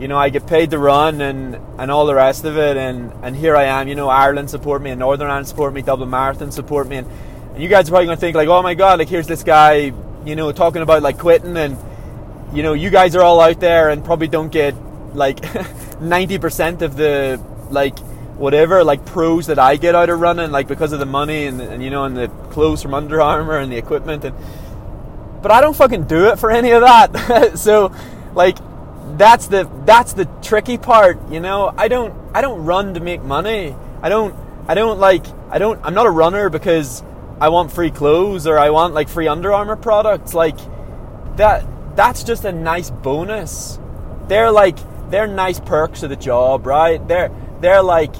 you 0.00 0.08
know, 0.08 0.18
I 0.18 0.30
get 0.30 0.48
paid 0.48 0.72
to 0.72 0.80
run 0.80 1.20
and, 1.20 1.60
and 1.78 1.88
all 1.88 2.06
the 2.06 2.14
rest 2.16 2.44
of 2.44 2.58
it 2.58 2.76
and, 2.76 3.12
and 3.22 3.36
here 3.36 3.54
I 3.54 3.66
am, 3.66 3.86
you 3.86 3.94
know, 3.94 4.08
Ireland 4.08 4.50
support 4.50 4.82
me 4.82 4.90
and 4.90 4.98
Northern 4.98 5.28
Ireland 5.28 5.46
support 5.46 5.72
me, 5.74 5.80
Dublin 5.80 6.10
Marathon 6.10 6.50
support 6.50 6.88
me 6.88 6.96
and, 6.96 7.08
and 7.54 7.62
you 7.62 7.68
guys 7.68 7.86
are 7.86 7.92
probably 7.92 8.06
gonna 8.06 8.16
think 8.16 8.34
like, 8.34 8.48
oh 8.48 8.62
my 8.62 8.74
god, 8.74 8.98
like 8.98 9.08
here's 9.08 9.28
this 9.28 9.44
guy, 9.44 9.92
you 10.24 10.34
know, 10.34 10.50
talking 10.50 10.82
about 10.82 11.02
like 11.02 11.18
quitting 11.18 11.56
and 11.56 11.78
you 12.52 12.62
know, 12.62 12.72
you 12.72 12.90
guys 12.90 13.16
are 13.16 13.22
all 13.22 13.40
out 13.40 13.60
there 13.60 13.90
and 13.90 14.04
probably 14.04 14.28
don't 14.28 14.52
get 14.52 14.74
like 15.14 15.36
90% 15.40 16.82
of 16.82 16.96
the 16.96 17.40
like 17.70 17.98
whatever 18.36 18.82
like 18.82 19.04
pros 19.06 19.46
that 19.46 19.58
I 19.58 19.76
get 19.76 19.94
out 19.94 20.10
of 20.10 20.20
running 20.20 20.50
like 20.50 20.66
because 20.66 20.92
of 20.92 20.98
the 20.98 21.06
money 21.06 21.46
and, 21.46 21.60
and 21.60 21.82
you 21.82 21.90
know 21.90 22.04
and 22.04 22.16
the 22.16 22.28
clothes 22.50 22.82
from 22.82 22.92
Under 22.92 23.20
Armour 23.20 23.58
and 23.58 23.70
the 23.70 23.76
equipment 23.76 24.24
and 24.24 24.34
but 25.42 25.50
I 25.50 25.60
don't 25.60 25.76
fucking 25.76 26.04
do 26.04 26.26
it 26.26 26.38
for 26.38 26.50
any 26.50 26.70
of 26.70 26.82
that. 26.82 27.52
so 27.58 27.94
like 28.34 28.58
that's 29.16 29.48
the 29.48 29.70
that's 29.84 30.14
the 30.14 30.24
tricky 30.40 30.78
part, 30.78 31.30
you 31.30 31.40
know. 31.40 31.74
I 31.76 31.88
don't 31.88 32.14
I 32.34 32.40
don't 32.40 32.64
run 32.64 32.94
to 32.94 33.00
make 33.00 33.22
money. 33.22 33.74
I 34.00 34.08
don't 34.08 34.34
I 34.66 34.74
don't 34.74 34.98
like 34.98 35.26
I 35.50 35.58
don't 35.58 35.80
I'm 35.84 35.94
not 35.94 36.06
a 36.06 36.10
runner 36.10 36.48
because 36.48 37.02
I 37.40 37.48
want 37.48 37.72
free 37.72 37.90
clothes 37.90 38.46
or 38.46 38.58
I 38.58 38.70
want 38.70 38.94
like 38.94 39.08
free 39.08 39.28
Under 39.28 39.52
Armour 39.52 39.76
products 39.76 40.32
like 40.32 40.56
that 41.36 41.64
that's 41.94 42.24
just 42.24 42.44
a 42.44 42.52
nice 42.52 42.90
bonus. 42.90 43.78
They're 44.28 44.50
like 44.50 44.78
they're 45.10 45.26
nice 45.26 45.60
perks 45.60 46.02
of 46.02 46.10
the 46.10 46.16
job, 46.16 46.66
right? 46.66 47.06
They're 47.06 47.30
they're 47.60 47.82
like, 47.82 48.14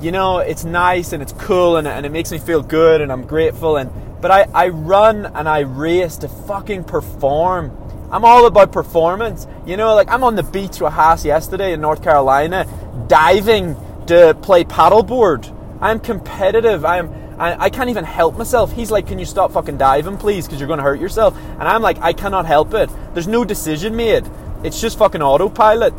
you 0.00 0.12
know, 0.12 0.38
it's 0.38 0.64
nice 0.64 1.12
and 1.12 1.22
it's 1.22 1.32
cool 1.32 1.76
and, 1.76 1.86
and 1.86 2.04
it 2.04 2.12
makes 2.12 2.30
me 2.30 2.38
feel 2.38 2.62
good 2.62 3.00
and 3.00 3.12
I'm 3.12 3.26
grateful 3.26 3.76
and 3.76 3.90
but 4.20 4.30
I, 4.30 4.46
I 4.54 4.68
run 4.68 5.26
and 5.26 5.48
I 5.48 5.60
race 5.60 6.16
to 6.18 6.28
fucking 6.28 6.84
perform. 6.84 7.76
I'm 8.10 8.24
all 8.24 8.46
about 8.46 8.72
performance. 8.72 9.46
You 9.66 9.76
know, 9.76 9.94
like 9.94 10.08
I'm 10.08 10.24
on 10.24 10.34
the 10.34 10.42
beach 10.42 10.80
with 10.80 10.92
Haas 10.92 11.24
yesterday 11.24 11.72
in 11.72 11.80
North 11.80 12.02
Carolina, 12.02 12.66
diving 13.08 13.76
to 14.06 14.36
play 14.42 14.64
paddleboard. 14.64 15.54
I'm 15.80 16.00
competitive. 16.00 16.84
I'm 16.84 17.23
I, 17.38 17.64
I 17.64 17.70
can't 17.70 17.90
even 17.90 18.04
help 18.04 18.36
myself. 18.36 18.72
He's 18.72 18.90
like, 18.90 19.06
Can 19.06 19.18
you 19.18 19.24
stop 19.24 19.52
fucking 19.52 19.78
diving, 19.78 20.16
please? 20.16 20.46
Because 20.46 20.60
you're 20.60 20.68
going 20.68 20.78
to 20.78 20.84
hurt 20.84 21.00
yourself. 21.00 21.36
And 21.36 21.62
I'm 21.62 21.82
like, 21.82 21.98
I 22.00 22.12
cannot 22.12 22.46
help 22.46 22.74
it. 22.74 22.90
There's 23.12 23.28
no 23.28 23.44
decision 23.44 23.96
made. 23.96 24.28
It's 24.62 24.80
just 24.80 24.98
fucking 24.98 25.22
autopilot. 25.22 25.94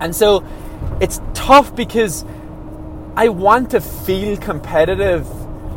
And 0.00 0.14
so 0.14 0.46
it's 1.00 1.20
tough 1.34 1.74
because 1.74 2.24
I 3.16 3.28
want 3.28 3.70
to 3.70 3.80
feel 3.80 4.36
competitive. 4.36 5.28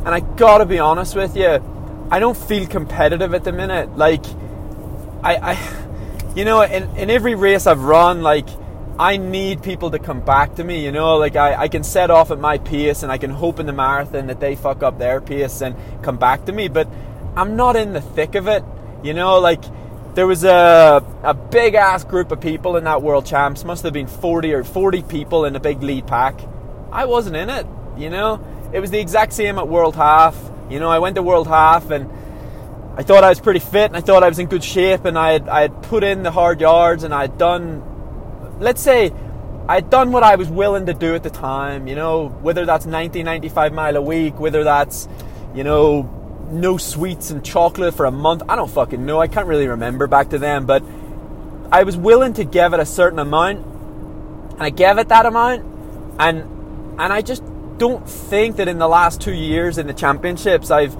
And 0.05 0.09
I 0.09 0.19
gotta 0.21 0.65
be 0.65 0.79
honest 0.79 1.15
with 1.15 1.38
you, 1.38 1.63
I 2.12 2.19
don't 2.19 2.38
feel 2.38 2.65
competitive 2.67 3.33
at 3.33 3.43
the 3.43 3.51
minute. 3.51 3.95
Like, 3.98 4.25
I, 5.24 5.53
I 5.53 5.86
you 6.36 6.45
know, 6.45 6.62
in, 6.62 6.83
in 6.95 7.09
every 7.09 7.36
race 7.36 7.67
I've 7.67 7.83
run, 7.83 8.21
like, 8.21 8.48
I 9.00 9.15
need 9.15 9.63
people 9.63 9.91
to 9.91 10.00
come 10.00 10.20
back 10.20 10.56
to 10.56 10.63
me, 10.65 10.84
you 10.84 10.91
know, 10.91 11.15
like 11.15 11.38
I, 11.38 11.56
I 11.56 11.68
can 11.70 11.86
set 11.86 12.12
off 12.12 12.32
at 12.32 12.39
my 12.39 12.58
pace 12.58 13.01
and 13.01 13.10
I 13.10 13.18
can 13.18 13.29
hope 13.29 13.62
in 13.62 13.65
the 13.65 13.72
marathon 13.72 14.27
that 14.27 14.41
they 14.41 14.58
fuck 14.58 14.84
up 14.84 15.00
their 15.00 15.22
pace 15.22 15.62
and 15.62 15.74
come 16.03 16.18
back 16.18 16.44
to 16.46 16.51
me, 16.51 16.68
but 16.68 16.86
I'm 17.38 17.56
not 17.56 17.77
in 17.77 17.94
the 17.94 18.01
thick 18.01 18.36
of 18.36 18.50
it, 18.50 18.62
you 19.01 19.13
know, 19.13 19.39
like 19.39 19.63
there 20.15 20.27
was 20.27 20.44
a, 20.44 21.01
a 21.24 21.34
big 21.34 21.75
ass 21.75 22.03
group 22.03 22.34
of 22.34 22.41
people 22.41 22.75
in 22.75 22.84
that 22.84 23.01
world 23.01 23.25
champs, 23.25 23.63
must 23.63 23.84
have 23.84 23.94
been 23.94 24.08
40 24.08 24.53
or 24.53 24.65
40 24.65 25.03
people 25.03 25.46
in 25.46 25.56
a 25.56 25.62
big 25.62 25.82
lead 25.82 26.06
pack. 26.06 26.38
I 26.91 27.06
wasn't 27.06 27.38
in 27.38 27.50
it, 27.50 27.65
you 27.98 28.10
know, 28.10 28.46
it 28.74 28.82
was 28.82 28.91
the 28.91 29.00
exact 29.00 29.32
same 29.32 29.58
at 29.58 29.68
World 29.70 29.96
Half. 29.96 30.38
You 30.70 30.82
know, 30.82 30.89
I 30.89 31.00
went 31.00 31.15
to 31.15 31.24
World 31.24 31.48
Half 31.48 31.89
and 31.89 32.10
I 32.98 33.03
thought 33.03 33.24
I 33.24 33.29
was 33.29 33.39
pretty 33.39 33.62
fit 33.62 33.86
and 33.86 33.96
I 33.96 34.01
thought 34.01 34.24
I 34.24 34.29
was 34.29 34.39
in 34.39 34.48
good 34.48 34.63
shape 34.63 35.06
and 35.06 35.18
I 35.18 35.32
had, 35.32 35.48
I 35.48 35.62
had 35.62 35.84
put 35.84 36.03
in 36.03 36.22
the 36.22 36.32
hard 36.32 36.60
yards 36.60 37.06
and 37.06 37.13
I 37.13 37.22
had 37.22 37.38
done, 37.38 37.82
let's 38.60 38.82
say, 38.82 39.12
I 39.68 39.75
had 39.75 39.89
done 39.89 40.12
what 40.12 40.24
I 40.24 40.36
was 40.36 40.50
willing 40.50 40.86
to 40.88 40.94
do 40.94 41.16
at 41.16 41.24
the 41.24 41.30
time. 41.30 41.88
You 41.88 41.96
know, 41.96 42.30
whether 42.30 42.66
that's 42.66 42.86
90, 42.86 43.24
95 43.24 43.74
mile 43.74 43.96
a 43.96 44.01
week, 44.01 44.39
whether 44.39 44.63
that's, 44.63 45.08
you 45.54 45.63
know, 45.63 46.10
no 46.51 46.78
sweets 46.78 47.30
and 47.30 47.44
chocolate 47.44 47.94
for 47.94 48.06
a 48.06 48.12
month. 48.12 48.44
I 48.50 48.56
don't 48.56 48.70
fucking 48.70 49.06
know. 49.06 49.20
I 49.20 49.28
can't 49.28 49.48
really 49.48 49.68
remember 49.68 50.08
back 50.08 50.30
to 50.30 50.39
then, 50.39 50.66
but 50.66 50.84
I 51.72 51.84
was 51.84 51.96
willing 51.96 52.34
to 52.34 52.44
give 52.44 52.74
it 52.74 52.80
a 52.80 52.86
certain 52.86 53.20
amount, 53.20 53.66
and 54.54 54.63
I 54.63 54.72
gave 54.72 54.98
it 54.98 55.10
that 55.10 55.25
amount, 55.25 55.63
and 56.20 56.42
and 57.00 57.13
I 57.13 57.22
just 57.22 57.44
don't 57.78 58.08
think 58.10 58.58
that 58.58 58.68
in 58.68 58.80
the 58.80 58.88
last 58.88 59.22
two 59.22 59.34
years 59.34 59.78
in 59.78 59.88
the 59.88 59.94
championships, 59.94 60.72
I've 60.72 60.96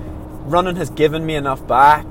running 0.46 0.76
has 0.76 0.90
given 0.92 1.26
me 1.26 1.36
enough 1.36 1.66
back, 1.68 2.06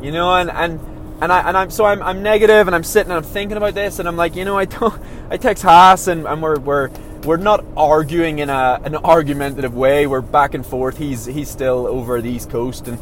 you 0.00 0.10
know, 0.10 0.34
and 0.34 0.50
and 0.50 0.80
and 1.20 1.32
I 1.32 1.48
and 1.48 1.56
I'm 1.56 1.70
so 1.70 1.84
I'm 1.84 2.02
I'm 2.02 2.22
negative, 2.22 2.66
and 2.66 2.74
I'm 2.74 2.84
sitting 2.84 3.10
and 3.10 3.24
I'm 3.24 3.30
thinking 3.30 3.56
about 3.56 3.74
this, 3.74 3.98
and 3.98 4.08
I'm 4.08 4.16
like, 4.16 4.36
you 4.36 4.44
know, 4.44 4.58
I 4.58 4.64
don't, 4.64 5.00
I 5.30 5.36
text 5.36 5.62
Haas, 5.62 6.06
and, 6.06 6.26
and 6.26 6.42
we're 6.42 6.58
we're 6.58 6.90
we're 7.24 7.36
not 7.36 7.64
arguing 7.76 8.40
in 8.40 8.50
a 8.50 8.80
an 8.84 8.96
argumentative 8.96 9.74
way. 9.74 10.06
We're 10.06 10.20
back 10.20 10.54
and 10.54 10.64
forth. 10.64 10.98
He's 10.98 11.24
he's 11.24 11.48
still 11.48 11.86
over 11.86 12.20
the 12.20 12.30
East 12.30 12.50
Coast, 12.50 12.88
and 12.88 12.98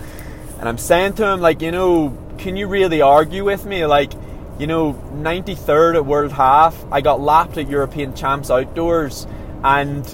and 0.59 0.69
I'm 0.69 0.79
saying 0.79 1.15
to 1.15 1.27
him 1.27 1.41
like, 1.41 1.61
you 1.61 1.73
know, 1.73 2.17
can 2.39 2.57
you 2.57 2.69
really 2.69 3.01
argue 3.01 3.45
with 3.45 3.65
me? 3.67 3.85
Like, 3.87 4.13
you 4.59 4.67
know, 4.67 4.93
93rd 5.15 5.97
at 5.97 6.07
World 6.07 6.31
Half, 6.33 6.77
I 6.93 7.01
got 7.01 7.21
lapped 7.21 7.59
at 7.59 7.69
European 7.69 8.15
Champs 8.15 8.51
outdoors, 8.51 9.27
and 9.65 10.07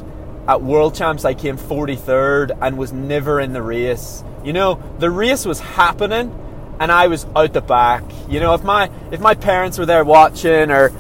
at 0.47 0.63
World 0.63 0.95
Champs 0.95 1.27
I 1.27 1.35
came 1.35 1.59
43rd 1.59 2.57
and 2.63 2.79
was 2.79 2.93
never 2.93 3.41
in 3.41 3.53
the 3.53 3.63
race. 3.63 4.25
You 4.43 4.55
know, 4.55 4.83
the 4.99 5.11
race 5.11 5.45
was 5.45 5.61
happening, 5.61 6.35
and 6.81 6.93
I 6.93 7.09
was 7.09 7.27
out 7.35 7.53
the 7.53 7.61
back. 7.61 8.05
You 8.29 8.41
know, 8.41 8.55
if 8.55 8.63
my 8.63 8.91
if 9.11 9.21
my 9.21 9.35
parents 9.35 9.79
were 9.79 9.87
there 9.87 10.05
watching 10.05 10.71
or 10.71 10.93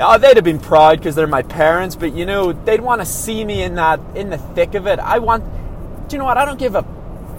oh, 0.00 0.18
they'd 0.18 0.36
have 0.36 0.44
been 0.44 0.58
proud 0.58 0.98
because 0.98 1.14
they're 1.14 1.26
my 1.26 1.42
parents, 1.42 1.96
but 1.96 2.14
you 2.14 2.26
know, 2.26 2.52
they'd 2.52 2.80
want 2.80 3.00
to 3.00 3.06
see 3.06 3.44
me 3.44 3.62
in 3.62 3.76
that 3.76 4.00
in 4.14 4.30
the 4.30 4.38
thick 4.38 4.74
of 4.74 4.86
it. 4.86 4.98
I 4.98 5.18
want, 5.18 5.44
do 6.08 6.14
you 6.14 6.18
know 6.18 6.24
what? 6.24 6.36
I 6.36 6.44
don't 6.44 6.58
give 6.58 6.74
a 6.74 6.82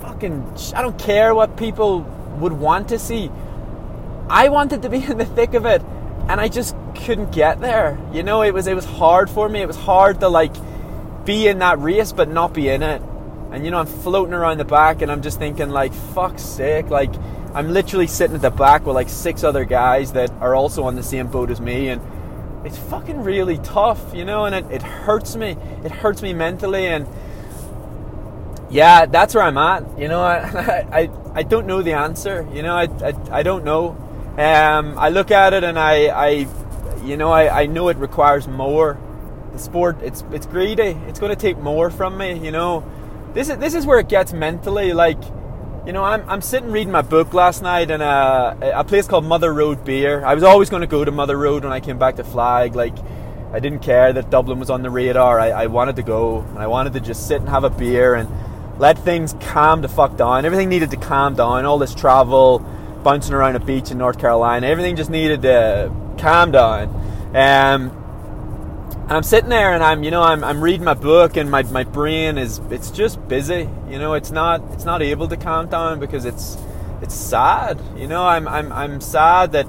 fucking, 0.02 0.58
I 0.76 0.82
don't 0.82 0.98
care 0.98 1.36
what 1.36 1.58
people 1.58 2.02
would 2.40 2.54
want 2.54 2.90
to 2.90 3.00
see. 3.00 3.30
I 4.30 4.50
wanted 4.50 4.82
to 4.84 4.90
be 4.90 5.04
in 5.04 5.18
the 5.18 5.26
thick 5.26 5.54
of 5.54 5.66
it, 5.66 5.82
and 6.28 6.42
I 6.42 6.48
just 6.48 6.76
couldn't 6.96 7.32
get 7.32 7.60
there. 7.60 7.98
You 8.12 8.24
know, 8.24 8.42
it 8.42 8.54
was 8.54 8.68
it 8.68 8.76
was 8.76 8.86
hard 8.86 9.30
for 9.30 9.48
me. 9.48 9.62
It 9.62 9.68
was 9.68 9.78
hard 9.78 10.20
to 10.22 10.30
like 10.30 10.54
be 11.26 11.48
in 11.48 11.60
that 11.60 11.80
race 11.80 12.12
but 12.12 12.30
not 12.30 12.54
be 12.54 12.70
in 12.70 12.84
it. 12.84 13.02
And 13.52 13.64
you 13.64 13.72
know, 13.72 13.80
I'm 13.80 13.86
floating 13.86 14.34
around 14.34 14.58
the 14.58 14.66
back, 14.66 15.02
and 15.02 15.12
I'm 15.12 15.22
just 15.22 15.40
thinking 15.40 15.70
like, 15.70 15.94
fuck's 15.94 16.44
sake, 16.44 16.90
like. 16.90 17.14
I'm 17.56 17.72
literally 17.72 18.08
sitting 18.08 18.36
at 18.36 18.42
the 18.42 18.52
back 18.52 18.86
with 18.86 18.96
like 18.96 19.08
six 19.08 19.44
other 19.44 19.64
guys 19.64 20.12
that 20.12 20.30
are 20.42 20.54
also 20.54 20.84
on 20.84 20.96
the 20.96 21.04
same 21.04 21.28
boat 21.28 21.50
as 21.50 21.62
me, 21.62 21.88
and 21.88 22.02
it's 22.66 22.78
fucking 22.78 23.24
really 23.24 23.58
tough, 23.60 24.14
you 24.14 24.26
know, 24.26 24.44
and 24.44 24.54
it, 24.54 24.66
it 24.70 24.82
hurts 24.82 25.38
me. 25.38 25.56
It 25.86 25.92
hurts 25.92 26.22
me 26.22 26.34
mentally, 26.34 26.86
and 26.86 27.08
yeah, 28.70 29.06
that's 29.06 29.34
where 29.34 29.44
I'm 29.46 29.58
at. 29.58 29.98
You 29.98 30.10
know, 30.10 30.22
I, 30.22 30.36
I, 30.92 31.10
I 31.34 31.44
don't 31.44 31.66
know 31.66 31.82
the 31.82 31.94
answer. 31.94 32.46
You 32.54 32.62
know, 32.62 32.76
I, 32.76 32.84
I, 32.84 33.14
I 33.40 33.44
don't 33.44 33.64
know. 33.64 33.92
Um, 34.38 35.00
I 35.00 35.10
look 35.10 35.32
at 35.32 35.54
it 35.54 35.64
and 35.64 35.80
I, 35.80 36.08
I 36.08 36.30
you 37.06 37.16
know, 37.16 37.32
I, 37.32 37.62
I 37.62 37.66
know 37.68 37.88
it 37.88 37.98
requires 37.98 38.50
more. 38.50 38.98
The 39.54 39.60
sport, 39.60 40.02
it's 40.02 40.26
it's 40.34 40.46
greedy. 40.46 40.98
It's 41.08 41.20
going 41.20 41.30
to 41.30 41.40
take 41.40 41.58
more 41.58 41.90
from 41.90 42.18
me. 42.18 42.38
You 42.38 42.52
know, 42.52 42.84
this 43.34 43.48
is 43.48 43.58
this 43.60 43.74
is 43.74 43.86
where 43.86 44.00
it 44.00 44.10
gets 44.10 44.34
mentally 44.34 44.92
like 44.92 45.22
you 45.86 45.94
know, 45.94 46.04
I'm, 46.04 46.28
I'm 46.28 46.42
sitting 46.42 46.72
reading 46.72 46.92
my 46.92 47.04
book 47.04 47.34
last 47.34 47.62
night 47.62 47.92
in 47.92 48.02
a, 48.02 48.58
a 48.74 48.84
place 48.84 49.08
called 49.08 49.24
Mother 49.24 49.54
Road 49.54 49.86
Beer. 49.86 50.26
I 50.26 50.34
was 50.34 50.44
always 50.44 50.70
going 50.70 50.82
to 50.82 50.88
go 50.88 51.06
to 51.06 51.12
Mother 51.12 51.38
Road 51.38 51.64
when 51.64 51.72
I 51.72 51.80
came 51.80 52.00
back 52.00 52.16
to 52.16 52.24
Flag. 52.24 52.76
Like, 52.76 52.96
I 53.54 53.60
didn't 53.60 53.80
care 53.80 54.12
that 54.12 54.32
Dublin 54.32 54.60
was 54.60 54.72
on 54.72 54.82
the 54.82 54.90
radar. 54.90 55.40
I, 55.40 55.50
I 55.50 55.68
wanted 55.68 55.96
to 55.98 56.04
go, 56.04 56.40
and 56.40 56.58
I 56.58 56.66
wanted 56.66 56.94
to 56.94 57.00
just 57.00 57.28
sit 57.28 57.40
and 57.40 57.48
have 57.50 57.64
a 57.64 57.70
beer 57.70 58.16
and 58.16 58.28
let 58.80 58.98
things 58.98 59.36
calm 59.40 59.82
the 59.82 59.88
fuck 59.88 60.18
down. 60.18 60.44
Everything 60.44 60.70
needed 60.70 60.90
to 60.90 60.98
calm 60.98 61.36
down. 61.36 61.66
All 61.66 61.78
this 61.78 61.94
travel, 61.94 62.60
bouncing 63.04 63.36
around 63.36 63.56
a 63.56 63.60
beach 63.60 63.92
in 63.92 64.00
North 64.00 64.20
Carolina, 64.20 64.66
everything 64.66 64.96
just 64.96 65.12
needed 65.12 65.44
to 65.44 65.94
calm 66.18 66.52
down. 66.52 66.90
Um, 67.36 68.05
and 69.06 69.12
I'm 69.12 69.22
sitting 69.22 69.52
there 69.52 69.72
and 69.72 69.84
I'm, 69.84 70.02
you 70.02 70.10
know, 70.10 70.24
I'm, 70.24 70.44
I'm 70.44 70.62
reading 70.62 70.84
my 70.84 70.96
book 70.96 71.38
and 71.38 71.52
my, 71.52 71.62
my 71.62 71.84
brain 71.84 72.40
is, 72.40 72.60
it's 72.72 72.90
just 72.90 73.26
busy. 73.28 73.70
You 73.88 74.00
know, 74.00 74.16
it's 74.16 74.32
not, 74.32 74.64
it's 74.74 74.84
not 74.84 75.04
able 75.04 75.28
to 75.28 75.38
calm 75.38 75.68
down 75.70 76.00
because 76.00 76.26
it's, 76.26 76.58
it's 77.04 77.14
sad. 77.14 77.80
You 77.96 78.08
know, 78.08 78.26
I'm, 78.26 78.48
I'm, 78.48 78.74
I'm 78.74 79.00
sad 79.00 79.52
that, 79.52 79.68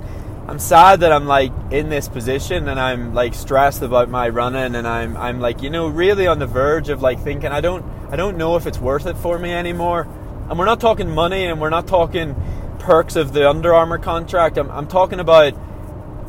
I'm 0.48 0.58
sad 0.58 1.00
that 1.00 1.12
I'm 1.12 1.26
like 1.26 1.52
in 1.70 1.90
this 1.90 2.08
position 2.08 2.66
and 2.66 2.80
I'm 2.80 3.12
like 3.12 3.34
stressed 3.34 3.82
about 3.82 4.08
my 4.08 4.30
running 4.30 4.74
and 4.74 4.88
I'm, 4.88 5.18
I'm 5.18 5.38
like, 5.38 5.60
you 5.60 5.68
know, 5.68 5.86
really 5.86 6.26
on 6.26 6.38
the 6.38 6.46
verge 6.46 6.88
of 6.88 7.02
like 7.02 7.20
thinking, 7.22 7.52
I 7.52 7.60
don't, 7.60 7.84
I 8.10 8.16
don't 8.16 8.38
know 8.38 8.56
if 8.56 8.66
it's 8.66 8.78
worth 8.78 9.04
it 9.04 9.18
for 9.18 9.38
me 9.38 9.52
anymore. 9.52 10.08
And 10.48 10.58
we're 10.58 10.64
not 10.64 10.80
talking 10.80 11.10
money 11.10 11.44
and 11.44 11.60
we're 11.60 11.68
not 11.68 11.86
talking 11.86 12.34
perks 12.78 13.16
of 13.16 13.34
the 13.34 13.46
Under 13.46 13.74
Armour 13.74 13.98
contract. 13.98 14.56
I'm, 14.56 14.70
I'm 14.70 14.86
talking 14.86 15.20
about, 15.20 15.52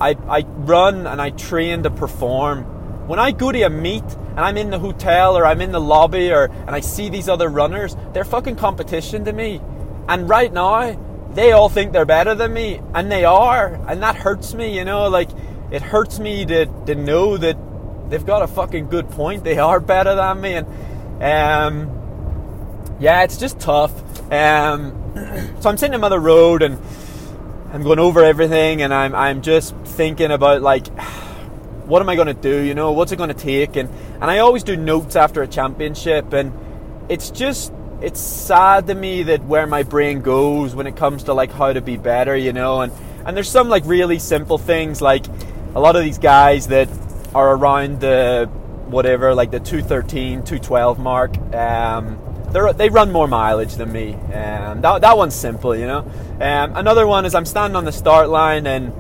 I, 0.02 0.18
I 0.28 0.42
run 0.42 1.08
and 1.08 1.22
I 1.22 1.30
train 1.30 1.84
to 1.84 1.90
perform 1.90 2.74
when 3.08 3.20
I 3.20 3.32
go 3.32 3.52
to 3.52 3.62
a 3.62 3.70
meet 3.70 4.04
and 4.04 4.40
I'm 4.40 4.58
in 4.58 4.70
the 4.70 4.80
hotel 4.80 5.38
or 5.38 5.46
I'm 5.46 5.62
in 5.62 5.72
the 5.72 5.82
lobby 5.82 6.32
or 6.32 6.46
and 6.46 6.72
I 6.72 6.82
see 6.82 7.10
these 7.10 7.30
other 7.30 7.50
runners, 7.50 7.96
they're 8.14 8.26
fucking 8.26 8.58
competition 8.58 9.26
to 9.26 9.34
me. 9.34 9.62
And 10.08 10.30
right 10.30 10.52
now, 10.52 10.98
they 11.34 11.52
all 11.52 11.70
think 11.70 11.94
they're 11.94 12.06
better 12.06 12.34
than 12.34 12.54
me, 12.54 12.82
and 12.96 13.12
they 13.12 13.24
are, 13.24 13.76
and 13.88 14.02
that 14.02 14.16
hurts 14.16 14.54
me. 14.54 14.76
You 14.76 14.86
know, 14.86 15.08
like 15.08 15.30
it 15.72 15.82
hurts 15.82 16.20
me 16.20 16.46
to 16.46 16.66
to 16.86 16.96
know 16.96 17.38
that 17.38 17.58
they've 18.10 18.26
got 18.26 18.42
a 18.42 18.48
fucking 18.48 18.90
good 18.90 19.10
point. 19.10 19.44
They 19.44 19.60
are 19.60 19.80
better 19.80 20.16
than 20.16 20.42
me, 20.42 20.54
and 20.54 20.68
um, 21.22 22.96
yeah, 23.00 23.24
it's 23.24 23.38
just 23.38 23.60
tough. 23.60 23.94
Um, 24.32 24.94
so 25.60 25.70
I'm 25.70 25.78
sitting 25.78 26.04
on 26.04 26.10
the 26.10 26.20
road 26.20 26.64
and 26.64 26.80
I'm 27.72 27.84
going 27.84 28.00
over 28.00 28.24
everything, 28.24 28.82
and 28.82 28.94
I'm 28.94 29.14
I'm 29.14 29.42
just 29.42 29.76
thinking 29.84 30.32
about 30.32 30.62
like 30.62 30.88
what 31.88 32.02
am 32.02 32.10
I 32.10 32.16
going 32.16 32.28
to 32.28 32.34
do? 32.34 32.62
You 32.62 32.76
know, 32.76 32.92
what's 32.92 33.12
it 33.12 33.16
going 33.16 33.30
to 33.30 33.36
take? 33.36 33.76
And 33.76 33.90
and 34.16 34.26
I 34.26 34.40
always 34.40 34.64
do 34.64 34.76
notes 34.76 35.16
after 35.16 35.42
a 35.42 35.48
championship, 35.48 36.34
and 36.34 36.52
it's 37.10 37.32
just 37.32 37.74
it's 38.02 38.20
sad 38.20 38.88
to 38.88 38.96
me 38.96 39.24
that 39.24 39.44
where 39.46 39.66
my 39.66 39.84
brain 39.84 40.22
goes 40.22 40.76
when 40.76 40.86
it 40.86 40.96
comes 40.96 41.24
to 41.24 41.34
like 41.34 41.52
how 41.52 41.74
to 41.74 41.82
be 41.82 41.98
better, 41.98 42.36
you 42.36 42.54
know, 42.54 42.82
and 42.82 42.92
and 43.26 43.36
there's 43.36 43.50
some 43.50 43.70
like 43.70 43.84
really 43.86 44.20
simple 44.20 44.58
things 44.58 45.02
like 45.02 45.26
a 45.76 45.80
lot 45.80 45.96
of 45.96 46.04
these 46.04 46.18
guys 46.18 46.68
that 46.68 46.90
are 47.34 47.56
around 47.56 48.00
the 48.00 48.50
whatever 48.88 49.36
like 49.36 49.52
the 49.52 49.60
213 49.60 50.44
212 50.44 50.98
mark 50.98 51.38
um, 51.54 52.18
they 52.78 52.88
run 52.90 53.12
more 53.12 53.28
mileage 53.28 53.76
than 53.76 53.92
me 53.92 54.14
um, 54.14 54.80
that, 54.82 55.02
that 55.02 55.18
one's 55.18 55.36
simple 55.36 55.76
you 55.76 55.86
know 55.86 56.00
um, 56.40 56.76
another 56.76 57.06
one 57.06 57.26
is 57.26 57.36
i'm 57.36 57.46
standing 57.46 57.76
on 57.76 57.84
the 57.84 57.92
start 57.92 58.30
line 58.30 58.66
and 58.66 58.94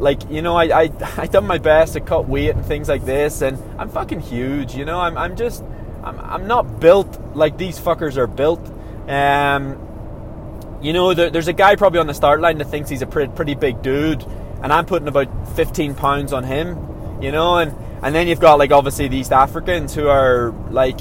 like 0.00 0.28
you 0.30 0.42
know 0.42 0.56
I, 0.56 0.64
I 0.64 0.90
I 1.18 1.26
done 1.26 1.46
my 1.46 1.58
best 1.58 1.92
to 1.92 2.00
cut 2.00 2.28
weight 2.28 2.50
and 2.50 2.64
things 2.64 2.88
like 2.88 3.04
this 3.04 3.42
and 3.42 3.58
I'm 3.78 3.88
fucking 3.88 4.20
huge 4.20 4.74
you 4.74 4.84
know? 4.84 4.98
I'm, 5.00 5.16
I'm 5.16 5.36
just 5.36 5.62
I'm, 6.02 6.18
I'm 6.18 6.46
not 6.46 6.80
built 6.80 7.20
like 7.36 7.58
these 7.58 7.78
fuckers 7.78 8.16
are 8.16 8.26
built. 8.26 8.60
Um 9.08 9.86
you 10.82 10.92
know 10.92 11.12
there, 11.14 11.30
there's 11.30 11.48
a 11.48 11.52
guy 11.52 11.76
probably 11.76 12.00
on 12.00 12.06
the 12.06 12.14
start 12.14 12.40
line 12.40 12.58
that 12.58 12.68
thinks 12.68 12.88
he's 12.88 13.02
a 13.02 13.06
pretty, 13.06 13.32
pretty 13.32 13.54
big 13.54 13.82
dude 13.82 14.24
and 14.62 14.72
I'm 14.72 14.86
putting 14.86 15.08
about 15.08 15.56
15 15.56 15.94
pounds 15.94 16.32
on 16.32 16.44
him 16.44 17.22
you 17.22 17.30
know? 17.30 17.58
And 17.58 17.74
and 18.02 18.14
then 18.14 18.26
you've 18.28 18.40
got 18.40 18.58
like 18.58 18.70
obviously 18.70 19.08
the 19.08 19.18
East 19.18 19.32
Africans 19.32 19.94
who 19.94 20.08
are 20.08 20.54
like 20.70 20.98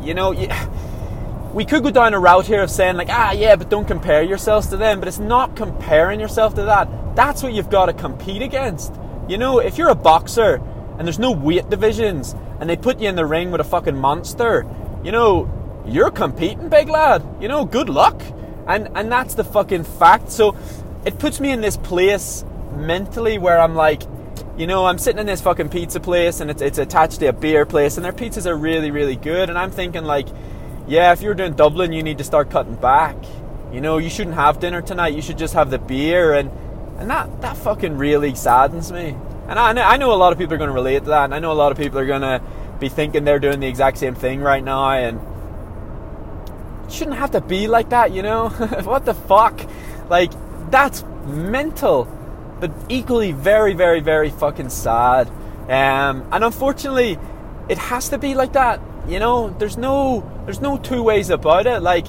you 0.00 0.14
know 0.14 0.32
we 1.52 1.64
could 1.64 1.82
go 1.82 1.90
down 1.90 2.14
a 2.14 2.18
route 2.18 2.46
here 2.46 2.62
of 2.62 2.70
saying 2.70 2.96
like 2.96 3.08
ah 3.10 3.32
yeah 3.32 3.56
but 3.56 3.68
don't 3.68 3.86
compare 3.86 4.22
yourselves 4.22 4.68
to 4.68 4.76
them 4.76 5.00
but 5.00 5.08
it's 5.08 5.18
not 5.18 5.56
comparing 5.56 6.20
yourself 6.20 6.54
to 6.54 6.62
that 6.62 6.88
that's 7.14 7.42
what 7.42 7.52
you've 7.52 7.70
got 7.70 7.86
to 7.86 7.92
compete 7.92 8.42
against 8.42 8.94
you 9.28 9.38
know 9.38 9.58
if 9.58 9.78
you're 9.78 9.88
a 9.88 9.94
boxer 9.94 10.56
and 10.98 11.06
there's 11.06 11.18
no 11.18 11.30
weight 11.30 11.68
divisions 11.70 12.34
and 12.60 12.68
they 12.68 12.76
put 12.76 13.00
you 13.00 13.08
in 13.08 13.16
the 13.16 13.26
ring 13.26 13.50
with 13.50 13.60
a 13.60 13.64
fucking 13.64 13.96
monster 13.96 14.66
you 15.02 15.12
know 15.12 15.50
you're 15.86 16.10
competing 16.10 16.68
big 16.68 16.88
lad 16.88 17.22
you 17.40 17.48
know 17.48 17.64
good 17.64 17.88
luck 17.88 18.20
and 18.66 18.88
and 18.94 19.10
that's 19.10 19.34
the 19.34 19.44
fucking 19.44 19.84
fact 19.84 20.30
so 20.30 20.56
it 21.04 21.18
puts 21.18 21.40
me 21.40 21.50
in 21.50 21.60
this 21.60 21.76
place 21.76 22.44
mentally 22.76 23.38
where 23.38 23.58
i'm 23.58 23.74
like 23.74 24.02
you 24.56 24.66
know, 24.66 24.84
I'm 24.84 24.98
sitting 24.98 25.18
in 25.18 25.24
this 25.24 25.40
fucking 25.40 25.70
pizza 25.70 26.00
place 26.00 26.40
and 26.40 26.50
it's, 26.50 26.60
it's 26.60 26.76
attached 26.76 27.20
to 27.20 27.26
a 27.28 27.32
beer 27.32 27.64
place 27.64 27.96
and 27.96 28.04
their 28.04 28.12
pizzas 28.12 28.44
are 28.44 28.54
really, 28.54 28.90
really 28.90 29.16
good. 29.16 29.48
And 29.48 29.58
I'm 29.58 29.70
thinking, 29.70 30.04
like, 30.04 30.28
yeah, 30.86 31.12
if 31.12 31.22
you're 31.22 31.32
doing 31.32 31.54
Dublin, 31.54 31.94
you 31.94 32.02
need 32.02 32.18
to 32.18 32.24
start 32.24 32.50
cutting 32.50 32.74
back. 32.74 33.16
You 33.72 33.80
know, 33.80 33.96
you 33.96 34.10
shouldn't 34.10 34.34
have 34.34 34.60
dinner 34.60 34.82
tonight. 34.82 35.14
You 35.14 35.22
should 35.22 35.38
just 35.38 35.54
have 35.54 35.70
the 35.70 35.78
beer, 35.78 36.34
and 36.34 36.50
and 37.00 37.10
that 37.10 37.40
that 37.40 37.56
fucking 37.56 37.96
really 37.96 38.34
saddens 38.34 38.92
me. 38.92 39.16
And 39.48 39.58
I 39.58 39.72
know, 39.72 39.82
I 39.82 39.96
know 39.96 40.12
a 40.12 40.14
lot 40.14 40.32
of 40.32 40.38
people 40.38 40.54
are 40.54 40.58
going 40.58 40.68
to 40.68 40.74
relate 40.74 41.00
to 41.00 41.10
that, 41.10 41.24
and 41.24 41.34
I 41.34 41.40
know 41.40 41.50
a 41.50 41.54
lot 41.54 41.72
of 41.72 41.78
people 41.78 41.98
are 41.98 42.06
going 42.06 42.22
to 42.22 42.40
be 42.78 42.88
thinking 42.88 43.24
they're 43.24 43.40
doing 43.40 43.58
the 43.58 43.66
exact 43.66 43.98
same 43.98 44.14
thing 44.14 44.40
right 44.40 44.62
now. 44.62 44.90
And 44.90 45.20
shouldn't 46.92 47.16
have 47.16 47.32
to 47.32 47.40
be 47.40 47.66
like 47.66 47.90
that, 47.90 48.12
you 48.12 48.22
know? 48.22 48.48
what 48.84 49.06
the 49.06 49.14
fuck? 49.14 49.60
Like, 50.08 50.30
that's 50.70 51.02
mental, 51.24 52.04
but 52.60 52.70
equally 52.88 53.32
very, 53.32 53.74
very, 53.74 54.00
very 54.00 54.30
fucking 54.30 54.68
sad. 54.68 55.28
Um, 55.68 56.28
and 56.32 56.44
unfortunately, 56.44 57.18
it 57.68 57.78
has 57.78 58.08
to 58.10 58.18
be 58.18 58.34
like 58.34 58.52
that. 58.52 58.80
You 59.08 59.18
know, 59.18 59.50
there's 59.58 59.76
no, 59.76 60.28
there's 60.44 60.60
no 60.60 60.78
two 60.78 61.02
ways 61.02 61.30
about 61.30 61.66
it. 61.66 61.80
Like, 61.80 62.06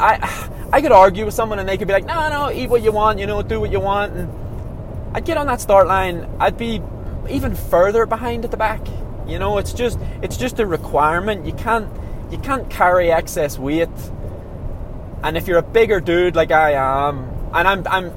I, 0.00 0.48
I 0.72 0.80
could 0.80 0.92
argue 0.92 1.24
with 1.24 1.34
someone 1.34 1.58
and 1.58 1.68
they 1.68 1.76
could 1.76 1.88
be 1.88 1.92
like, 1.92 2.06
no, 2.06 2.28
no, 2.28 2.50
eat 2.50 2.68
what 2.68 2.82
you 2.82 2.92
want, 2.92 3.18
you 3.18 3.26
know, 3.26 3.42
do 3.42 3.58
what 3.58 3.72
you 3.72 3.80
want, 3.80 4.12
and 4.14 5.16
I'd 5.16 5.24
get 5.24 5.36
on 5.36 5.46
that 5.48 5.60
start 5.60 5.88
line. 5.88 6.28
I'd 6.38 6.56
be 6.56 6.80
even 7.28 7.54
further 7.54 8.06
behind 8.06 8.44
at 8.44 8.50
the 8.50 8.56
back. 8.56 8.80
You 9.26 9.38
know, 9.38 9.58
it's 9.58 9.72
just, 9.72 9.98
it's 10.22 10.36
just 10.36 10.60
a 10.60 10.66
requirement. 10.66 11.46
You 11.46 11.52
can't, 11.52 11.88
you 12.30 12.38
can't 12.38 12.70
carry 12.70 13.10
excess 13.10 13.58
weight. 13.58 13.88
And 15.22 15.36
if 15.36 15.48
you're 15.48 15.58
a 15.58 15.62
bigger 15.62 16.00
dude 16.00 16.36
like 16.36 16.52
I 16.52 16.72
am, 16.72 17.28
and 17.52 17.66
I'm, 17.66 17.86
I'm, 17.88 18.12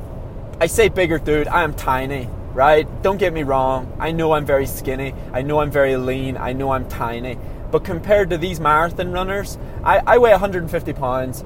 I 0.60 0.68
say 0.68 0.90
bigger 0.90 1.18
dude, 1.18 1.48
I 1.48 1.64
am 1.64 1.74
tiny, 1.74 2.30
right? 2.54 2.88
Don't 3.02 3.18
get 3.18 3.34
me 3.34 3.44
wrong. 3.44 3.96
I 4.00 4.12
know 4.12 4.34
I'm 4.34 4.46
very 4.46 4.68
skinny. 4.68 5.14
I 5.34 5.42
know 5.42 5.60
I'm 5.60 5.72
very 5.72 5.98
lean. 5.98 6.38
I 6.38 6.54
know 6.54 6.72
I'm 6.72 6.88
tiny. 6.88 7.38
But 7.72 7.84
compared 7.84 8.30
to 8.30 8.38
these 8.38 8.60
marathon 8.60 9.12
runners, 9.12 9.58
I, 9.84 10.00
I 10.06 10.18
weigh 10.20 10.32
150 10.32 10.94
pounds. 10.94 11.44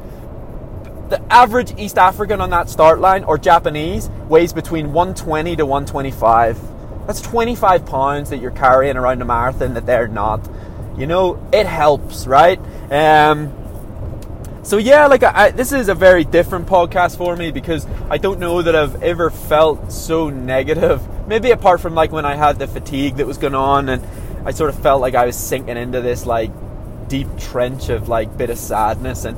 The 1.10 1.22
average 1.32 1.74
East 1.78 1.98
African 1.98 2.42
on 2.42 2.50
that 2.50 2.70
start 2.70 3.00
line 3.00 3.24
or 3.24 3.38
Japanese 3.38 4.10
weighs 4.28 4.54
between 4.54 4.94
120 4.94 5.56
to 5.56 5.66
125. 5.66 6.60
That's 7.08 7.22
25 7.22 7.86
pounds 7.86 8.30
that 8.30 8.38
you're 8.38 8.52
carrying 8.52 8.98
around 8.98 9.22
a 9.22 9.26
marathon 9.26 9.74
that 9.76 9.86
they're 9.86 10.10
not 10.10 10.48
you 10.98 11.06
know, 11.06 11.40
it 11.54 11.68
helps, 11.68 12.26
right? 12.26 12.60
Um, 12.92 13.54
so 14.64 14.78
yeah, 14.78 15.06
like 15.06 15.24
I, 15.24 15.52
this 15.52 15.72
is 15.72 15.88
a 15.88 15.96
very 15.96 16.26
different 16.26 16.68
podcast 16.68 17.18
for 17.18 17.36
me 17.36 17.52
because 17.52 17.86
I 18.10 18.18
don't 18.18 18.40
know 18.40 18.62
that 18.64 18.76
I've 18.76 19.02
ever 19.04 19.30
felt 19.30 19.92
so 19.92 20.30
negative. 20.30 21.08
Maybe 21.28 21.52
apart 21.52 21.80
from 21.80 21.94
like 21.94 22.12
when 22.12 22.26
I 22.26 22.36
had 22.36 22.58
the 22.60 22.68
fatigue 22.68 23.18
that 23.18 23.28
was 23.28 23.38
going 23.38 23.56
on, 23.56 23.90
and 23.90 24.06
I 24.46 24.52
sort 24.52 24.72
of 24.72 24.80
felt 24.82 25.00
like 25.00 25.14
I 25.14 25.26
was 25.26 25.38
sinking 25.38 25.78
into 25.78 26.02
this 26.02 26.26
like 26.26 26.52
deep 27.08 27.28
trench 27.38 27.90
of 27.90 28.10
like 28.10 28.36
bit 28.38 28.50
of 28.50 28.58
sadness. 28.58 29.24
And 29.24 29.38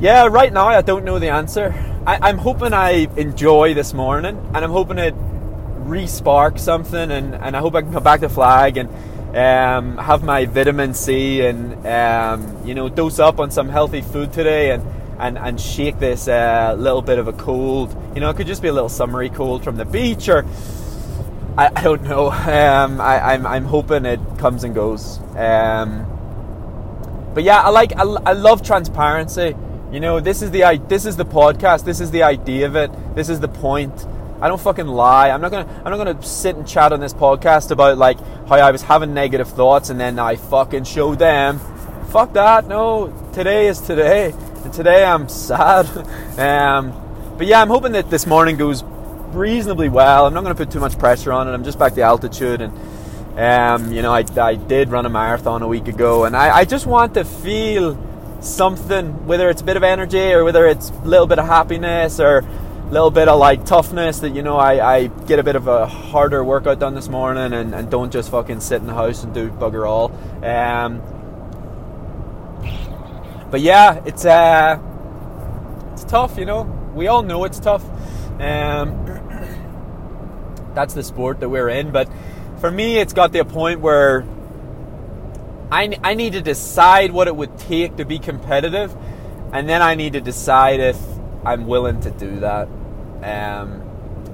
yeah, 0.00 0.26
right 0.26 0.52
now 0.52 0.68
I 0.68 0.80
don't 0.80 1.04
know 1.04 1.18
the 1.18 1.28
answer. 1.28 1.74
I, 2.06 2.18
I'm 2.28 2.38
hoping 2.38 2.72
I 2.72 3.06
enjoy 3.16 3.74
this 3.74 3.92
morning, 3.92 4.36
and 4.54 4.56
I'm 4.56 4.70
hoping 4.70 4.98
it 4.98 5.14
re-spark 5.16 6.58
something, 6.58 7.10
and, 7.10 7.34
and 7.34 7.56
I 7.56 7.60
hope 7.60 7.74
I 7.74 7.82
can 7.82 7.92
come 7.92 8.02
back 8.02 8.20
to 8.20 8.28
flag 8.28 8.76
and 8.78 8.88
um, 9.36 9.98
have 9.98 10.24
my 10.24 10.46
vitamin 10.46 10.94
C 10.94 11.42
and 11.42 11.86
um, 11.86 12.66
you 12.66 12.74
know 12.74 12.88
dose 12.88 13.18
up 13.18 13.38
on 13.38 13.50
some 13.50 13.68
healthy 13.68 14.00
food 14.00 14.32
today 14.32 14.72
and 14.72 14.84
and, 15.20 15.36
and 15.36 15.60
shake 15.60 15.98
this 15.98 16.28
uh, 16.28 16.74
little 16.78 17.02
bit 17.02 17.18
of 17.18 17.28
a 17.28 17.32
cold. 17.34 17.94
You 18.14 18.22
know, 18.22 18.30
it 18.30 18.36
could 18.36 18.46
just 18.46 18.62
be 18.62 18.68
a 18.68 18.72
little 18.72 18.88
summery 18.88 19.28
cold 19.28 19.62
from 19.62 19.76
the 19.76 19.84
beach 19.84 20.30
or 20.30 20.46
I, 21.58 21.70
I 21.76 21.82
don't 21.82 22.02
know. 22.02 22.30
Um, 22.50 23.00
I, 23.00 23.34
am 23.34 23.46
I'm, 23.46 23.46
I'm 23.46 23.64
hoping 23.64 24.06
it 24.06 24.20
comes 24.38 24.64
and 24.64 24.74
goes. 24.74 25.18
Um, 25.36 26.06
but 27.34 27.44
yeah, 27.44 27.60
I 27.60 27.68
like 27.68 27.92
I, 27.96 28.02
I 28.02 28.32
love 28.32 28.62
transparency. 28.62 29.54
You 29.92 29.98
know, 29.98 30.20
this 30.20 30.40
is 30.40 30.52
the 30.52 30.80
this 30.86 31.04
is 31.04 31.16
the 31.16 31.24
podcast. 31.24 31.84
This 31.84 32.00
is 32.00 32.12
the 32.12 32.22
idea 32.22 32.66
of 32.66 32.76
it. 32.76 32.92
This 33.16 33.28
is 33.28 33.40
the 33.40 33.48
point. 33.48 34.06
I 34.40 34.46
don't 34.46 34.60
fucking 34.60 34.86
lie. 34.86 35.30
I'm 35.30 35.40
not 35.40 35.50
gonna 35.50 35.66
I'm 35.84 35.90
not 35.90 35.96
gonna 35.96 36.22
sit 36.22 36.54
and 36.54 36.66
chat 36.66 36.92
on 36.92 37.00
this 37.00 37.12
podcast 37.12 37.72
about 37.72 37.98
like 37.98 38.20
how 38.46 38.54
I 38.54 38.70
was 38.70 38.82
having 38.82 39.14
negative 39.14 39.48
thoughts 39.48 39.90
and 39.90 39.98
then 39.98 40.20
I 40.20 40.36
fucking 40.36 40.84
show 40.84 41.16
them. 41.16 41.58
Fuck 42.10 42.34
that. 42.34 42.68
No, 42.68 43.12
today 43.32 43.66
is 43.66 43.80
today, 43.80 44.32
and 44.62 44.72
today 44.72 45.04
I'm 45.04 45.28
sad. 45.28 45.88
um, 46.38 46.94
but 47.36 47.48
yeah, 47.48 47.60
I'm 47.60 47.68
hoping 47.68 47.90
that 47.92 48.10
this 48.10 48.28
morning 48.28 48.56
goes 48.56 48.84
reasonably 49.32 49.88
well. 49.88 50.24
I'm 50.24 50.34
not 50.34 50.44
gonna 50.44 50.54
put 50.54 50.70
too 50.70 50.80
much 50.80 51.00
pressure 51.00 51.32
on 51.32 51.48
it. 51.48 51.52
I'm 51.52 51.64
just 51.64 51.80
back 51.80 51.94
to 51.94 52.02
altitude 52.02 52.60
and. 52.60 52.72
Um, 53.30 53.92
you 53.92 54.02
know, 54.02 54.12
I, 54.12 54.24
I 54.38 54.56
did 54.56 54.90
run 54.90 55.06
a 55.06 55.08
marathon 55.08 55.62
a 55.62 55.68
week 55.68 55.86
ago, 55.86 56.24
and 56.24 56.36
I, 56.36 56.58
I 56.58 56.64
just 56.64 56.84
want 56.84 57.14
to 57.14 57.24
feel 57.24 57.94
something, 58.40 59.26
whether 59.26 59.48
it's 59.48 59.62
a 59.62 59.64
bit 59.64 59.76
of 59.76 59.82
energy 59.82 60.32
or 60.32 60.44
whether 60.44 60.66
it's 60.66 60.90
a 60.90 61.04
little 61.04 61.26
bit 61.26 61.38
of 61.38 61.46
happiness 61.46 62.20
or 62.20 62.38
a 62.38 62.90
little 62.90 63.10
bit 63.10 63.28
of 63.28 63.38
like 63.38 63.64
toughness 63.64 64.18
that 64.20 64.30
you 64.30 64.42
know 64.42 64.56
I, 64.56 64.94
I 64.94 65.06
get 65.06 65.38
a 65.38 65.42
bit 65.42 65.56
of 65.56 65.68
a 65.68 65.86
harder 65.86 66.42
workout 66.42 66.80
done 66.80 66.94
this 66.94 67.08
morning 67.08 67.52
and, 67.52 67.74
and 67.74 67.90
don't 67.90 68.12
just 68.12 68.30
fucking 68.30 68.60
sit 68.60 68.80
in 68.80 68.86
the 68.86 68.94
house 68.94 69.22
and 69.22 69.32
do 69.32 69.50
bugger 69.50 69.88
all. 69.88 70.10
Um, 70.44 71.00
but 73.50 73.60
yeah, 73.60 74.02
it's 74.06 74.24
uh, 74.24 74.78
it's 75.92 76.04
tough, 76.04 76.38
you 76.38 76.46
know. 76.46 76.62
We 76.94 77.06
all 77.08 77.22
know 77.22 77.44
it's 77.44 77.60
tough. 77.60 77.84
Um, 78.40 79.06
that's 80.74 80.94
the 80.94 81.02
sport 81.02 81.40
that 81.40 81.48
we're 81.48 81.68
in. 81.68 81.90
But 81.90 82.08
for 82.60 82.70
me, 82.70 82.98
it's 82.98 83.12
got 83.12 83.32
to 83.32 83.40
a 83.40 83.44
point 83.44 83.80
where 83.80 84.24
I, 85.70 85.98
I 86.02 86.14
need 86.14 86.32
to 86.32 86.40
decide 86.40 87.12
what 87.12 87.28
it 87.28 87.36
would 87.36 87.56
take 87.58 87.96
to 87.96 88.04
be 88.04 88.18
competitive, 88.18 88.94
and 89.52 89.68
then 89.68 89.82
I 89.82 89.94
need 89.94 90.14
to 90.14 90.20
decide 90.20 90.80
if 90.80 90.98
I'm 91.44 91.66
willing 91.66 92.00
to 92.00 92.10
do 92.10 92.40
that. 92.40 92.68
Um, 93.22 93.82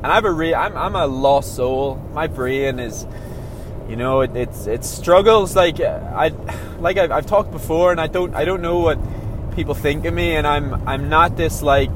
and 0.03 0.07
I 0.07 0.15
have 0.15 0.25
a 0.25 0.33
re- 0.33 0.55
I'm, 0.55 0.77
I'm 0.77 0.95
a 0.95 1.07
lost 1.07 1.57
soul. 1.57 1.97
My 2.13 2.27
brain 2.27 2.79
is, 2.79 3.07
you 3.89 3.97
know, 3.97 4.21
it, 4.21 4.35
it's 4.37 4.67
it 4.67 4.85
struggles 4.85 5.57
like 5.57 5.81
I 5.81 6.29
like 6.79 6.97
I've, 6.97 7.11
I've 7.11 7.27
talked 7.27 7.51
before, 7.51 7.91
and 7.91 8.01
I 8.01 8.07
don't 8.07 8.35
I 8.35 8.45
don't 8.45 8.63
know 8.63 8.79
what 8.79 8.99
people 9.55 9.75
think 9.75 10.05
of 10.05 10.15
me, 10.15 10.37
and 10.37 10.47
I'm 10.47 10.87
I'm 10.89 11.09
not 11.09 11.37
this 11.37 11.63
like 11.63 11.95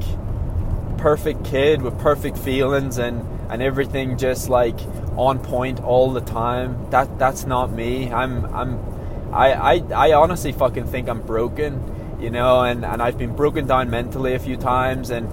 perfect 0.97 1.45
kid 1.45 1.81
with 1.81 1.97
perfect 1.99 2.37
feelings 2.37 2.99
and 2.99 3.27
and 3.49 3.61
everything 3.61 4.17
just 4.17 4.49
like 4.49 4.79
on 5.17 5.39
point 5.39 5.81
all 5.83 6.11
the 6.11 6.21
time. 6.21 6.89
That 6.91 7.17
that's 7.17 7.45
not 7.45 7.71
me. 7.71 8.11
I'm 8.11 8.45
I'm 8.53 9.00
I 9.31 9.53
I, 9.53 10.09
I 10.09 10.13
honestly 10.13 10.51
fucking 10.51 10.87
think 10.87 11.09
I'm 11.09 11.21
broken, 11.21 12.17
you 12.19 12.29
know, 12.29 12.61
and 12.61 12.85
and 12.85 13.01
I've 13.01 13.17
been 13.17 13.35
broken 13.35 13.67
down 13.67 13.89
mentally 13.89 14.33
a 14.33 14.39
few 14.39 14.57
times 14.57 15.09
and 15.09 15.27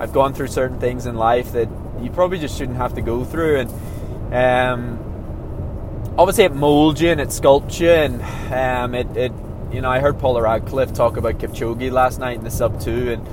I've 0.00 0.12
gone 0.12 0.34
through 0.34 0.48
certain 0.48 0.80
things 0.80 1.06
in 1.06 1.14
life 1.14 1.52
that 1.52 1.68
you 2.02 2.10
probably 2.10 2.38
just 2.38 2.58
shouldn't 2.58 2.78
have 2.78 2.94
to 2.94 3.00
go 3.00 3.24
through, 3.24 3.60
and 3.60 4.34
um, 4.34 6.14
obviously 6.18 6.44
it 6.44 6.54
molds 6.54 7.00
you 7.00 7.10
and 7.10 7.20
it 7.20 7.28
sculpts 7.28 7.78
you, 7.78 7.90
and 7.90 8.20
um, 8.52 8.94
it, 8.94 9.16
it, 9.16 9.32
you 9.72 9.80
know, 9.80 9.90
I 9.90 10.00
heard 10.00 10.18
Paula 10.18 10.42
Radcliffe 10.42 10.92
talk 10.92 11.16
about 11.16 11.38
Kipchoge 11.38 11.90
last 11.90 12.18
night 12.18 12.38
in 12.38 12.44
the 12.44 12.50
sub 12.50 12.80
two, 12.80 13.12
and 13.12 13.26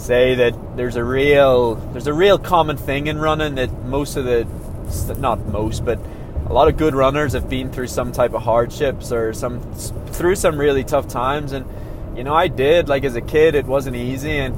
say 0.00 0.34
that 0.34 0.76
there's 0.76 0.96
a 0.96 1.04
real 1.04 1.76
there's 1.92 2.06
a 2.06 2.12
real 2.12 2.38
common 2.38 2.76
thing 2.76 3.06
in 3.06 3.18
running 3.18 3.54
that 3.54 3.72
most 3.84 4.16
of 4.16 4.24
the 4.24 4.46
not 5.18 5.46
most 5.46 5.84
but 5.84 5.98
a 6.46 6.52
lot 6.52 6.68
of 6.68 6.76
good 6.76 6.94
runners 6.94 7.32
have 7.32 7.48
been 7.48 7.70
through 7.70 7.86
some 7.86 8.12
type 8.12 8.34
of 8.34 8.42
hardships 8.42 9.12
or 9.12 9.32
some 9.32 9.60
through 10.08 10.36
some 10.36 10.58
really 10.58 10.84
tough 10.84 11.08
times 11.08 11.52
and 11.52 11.66
you 12.16 12.24
know 12.24 12.34
I 12.34 12.48
did 12.48 12.88
like 12.88 13.04
as 13.04 13.16
a 13.16 13.20
kid 13.20 13.54
it 13.54 13.66
wasn't 13.66 13.96
easy 13.96 14.38
and 14.38 14.54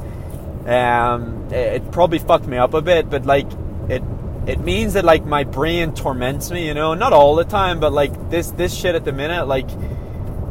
um, 0.66 1.48
it, 1.52 1.92
probably 1.92 2.18
fucked 2.18 2.46
me 2.46 2.56
up 2.56 2.74
a 2.74 2.82
bit, 2.82 3.08
but 3.08 3.24
like 3.24 3.46
it 3.88 4.02
it 4.46 4.60
means 4.60 4.94
that 4.94 5.04
like 5.04 5.24
my 5.24 5.44
brain 5.44 5.92
torments 5.92 6.50
me, 6.50 6.66
you 6.66 6.74
know, 6.74 6.94
not 6.94 7.12
all 7.12 7.36
the 7.36 7.44
time, 7.44 7.80
but 7.80 7.92
like 7.92 8.30
this 8.30 8.50
this 8.52 8.74
shit 8.74 8.94
at 8.94 9.04
the 9.04 9.12
minute, 9.12 9.46
like 9.46 9.68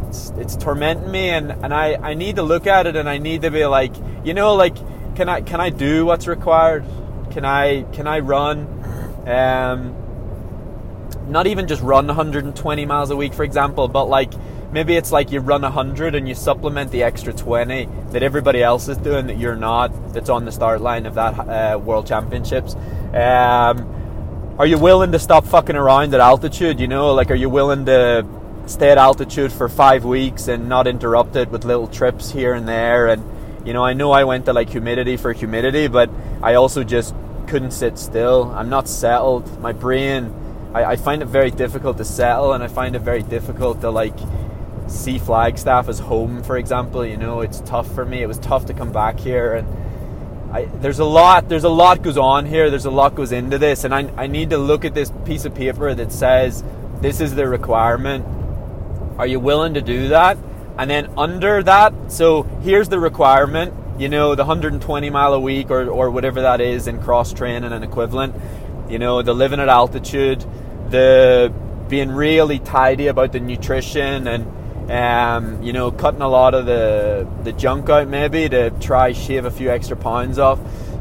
it's, 0.08 0.30
it's 0.38 0.56
tormenting 0.56 1.12
me, 1.12 1.30
and 1.30 1.52
and 1.52 1.74
I 1.74 1.96
I 1.96 2.14
need 2.14 2.38
to 2.38 2.44
look 2.44 2.66
at 2.66 2.88
it, 2.88 2.96
and 2.96 3.10
I 3.10 3.18
need 3.18 3.42
to 3.42 3.52
be 3.52 3.66
like, 3.66 3.94
you 4.24 4.34
know, 4.34 4.56
like 4.56 4.76
can 5.16 5.28
I 5.28 5.42
can 5.42 5.60
I 5.60 5.70
do 5.70 6.06
what's 6.06 6.28
required? 6.28 6.86
Can 7.32 7.44
I 7.44 7.84
can 7.92 8.08
I 8.08 8.20
run? 8.20 8.68
Um, 9.28 9.96
not 11.28 11.48
even 11.48 11.68
just 11.68 11.82
run 11.82 12.08
120 12.08 12.86
miles 12.86 13.10
a 13.10 13.16
week, 13.16 13.34
for 13.34 13.44
example, 13.44 13.88
but 13.88 14.06
like 14.06 14.34
maybe 14.72 14.96
it's 14.96 15.12
like 15.12 15.32
you 15.32 15.40
run 15.40 15.62
100 15.62 16.16
and 16.16 16.28
you 16.28 16.36
supplement 16.36 16.92
the 16.92 17.04
extra 17.04 17.34
20 17.34 17.88
that 18.10 18.24
everybody 18.24 18.62
else 18.62 18.88
is 18.88 18.98
doing 18.98 19.28
that 19.28 19.38
you're 19.38 19.56
not 19.56 19.92
that's 20.14 20.30
on 20.30 20.44
the 20.46 20.52
start 20.52 20.82
line 20.82 21.06
of 21.06 21.16
that 21.16 21.34
uh, 21.40 21.78
world 21.78 22.08
championships. 22.08 22.76
Um, 23.14 24.56
are 24.58 24.66
you 24.66 24.78
willing 24.78 25.12
to 25.12 25.20
stop 25.20 25.46
fucking 25.46 25.76
around 25.76 26.14
at 26.14 26.20
altitude 26.20 26.80
you 26.80 26.88
know? 26.88 27.14
Like 27.14 27.32
are 27.32 27.36
you 27.36 27.50
willing 27.50 27.86
to 27.86 28.26
stay 28.68 28.90
at 28.90 28.98
altitude 28.98 29.52
for 29.52 29.70
five 29.70 30.06
weeks 30.06 30.48
and 30.48 30.68
not 30.68 30.88
interrupt 30.88 31.36
it 31.36 31.50
with 31.50 31.66
little 31.66 31.88
trips 31.88 32.32
here 32.32 32.54
and 32.54 32.68
there? 32.68 33.08
And 33.08 33.24
you 33.66 33.74
know 33.74 33.84
i 33.84 33.94
know 33.94 34.12
i 34.12 34.24
went 34.24 34.46
to 34.46 34.54
like 34.54 34.70
humidity 34.70 35.18
for 35.18 35.34
humidity 35.34 35.88
but 35.88 36.08
i 36.44 36.54
also 36.54 36.84
just 36.84 37.16
couldn't 37.48 37.72
sit 37.72 37.98
still. 37.98 38.52
I'm 38.56 38.70
not 38.70 38.88
settled. 38.88 39.60
My 39.62 39.72
brain 39.72 40.34
I, 40.74 40.84
I 40.86 40.96
find 40.96 41.22
it 41.22 41.28
very 41.28 41.52
difficult 41.52 41.98
to 41.98 42.06
settle 42.06 42.54
and 42.54 42.64
i 42.64 42.68
find 42.68 42.96
it 42.96 43.00
very 43.00 43.24
difficult 43.24 43.82
to 43.82 43.90
like 43.90 44.18
see 44.88 45.18
Flagstaff 45.18 45.90
as 45.90 45.98
home, 45.98 46.44
for 46.44 46.58
example. 46.58 47.04
You 47.04 47.18
know, 47.18 47.42
it's 47.42 47.60
tough 47.62 47.92
for 47.94 48.06
me. 48.06 48.22
It 48.22 48.28
was 48.28 48.38
tough 48.38 48.68
to 48.68 48.74
come 48.74 48.92
back 48.92 49.20
here, 49.20 49.56
and 49.56 49.68
I, 50.54 50.66
there's 50.66 51.00
a 51.00 51.06
lot. 51.06 51.50
There's 51.50 51.64
a 51.64 51.70
lot 51.70 52.04
goes 52.04 52.18
on 52.18 52.46
here. 52.46 52.70
There's 52.70 52.86
a 52.86 52.92
lot 52.92 53.16
goes 53.16 53.32
into 53.32 53.58
this, 53.58 53.84
and 53.84 53.96
I, 53.96 54.12
I 54.16 54.28
need 54.28 54.52
to 54.52 54.60
look 54.60 54.86
at 54.86 54.94
this 54.94 55.12
piece 55.26 55.46
of 55.46 55.56
paper 55.56 55.96
that 55.96 56.12
says 56.12 56.64
this 57.02 57.20
is 57.20 57.34
the 57.34 57.48
requirement. 57.48 58.26
Are 59.18 59.26
you 59.26 59.40
willing 59.40 59.74
to 59.74 59.82
do 59.82 60.10
that? 60.10 60.38
and 60.78 60.90
then 60.90 61.12
under 61.18 61.64
that, 61.64 61.94
so 62.12 62.44
here's 62.62 62.90
the 62.90 63.00
requirement. 63.00 63.74
You 63.98 64.10
know, 64.10 64.36
the 64.36 64.44
120 64.44 65.10
mile 65.10 65.34
a 65.34 65.40
week 65.40 65.70
or, 65.70 65.90
or 65.90 66.12
whatever 66.12 66.42
that 66.42 66.60
is 66.60 66.88
in 66.88 67.02
cross 67.02 67.32
training 67.32 67.72
and 67.72 67.84
equivalent. 67.84 68.36
You 68.90 69.00
know, 69.00 69.22
the 69.22 69.34
living 69.34 69.60
at 69.60 69.70
altitude, 69.70 70.46
the 70.90 71.54
being 71.90 72.12
really 72.12 72.60
tidy 72.60 73.08
about 73.08 73.32
the 73.32 73.40
nutrition 73.40 74.28
and 74.28 74.92
um, 74.92 75.62
you 75.64 75.74
know 75.74 75.92
cutting 75.92 76.22
a 76.22 76.28
lot 76.28 76.54
of 76.54 76.66
the 76.66 77.28
the 77.44 77.52
junk 77.54 77.90
out 77.90 78.08
maybe 78.08 78.50
to 78.50 78.70
try 78.80 79.12
shave 79.14 79.46
a 79.46 79.52
few 79.52 79.70
extra 79.70 79.98
pounds 79.98 80.40
off. 80.40 80.60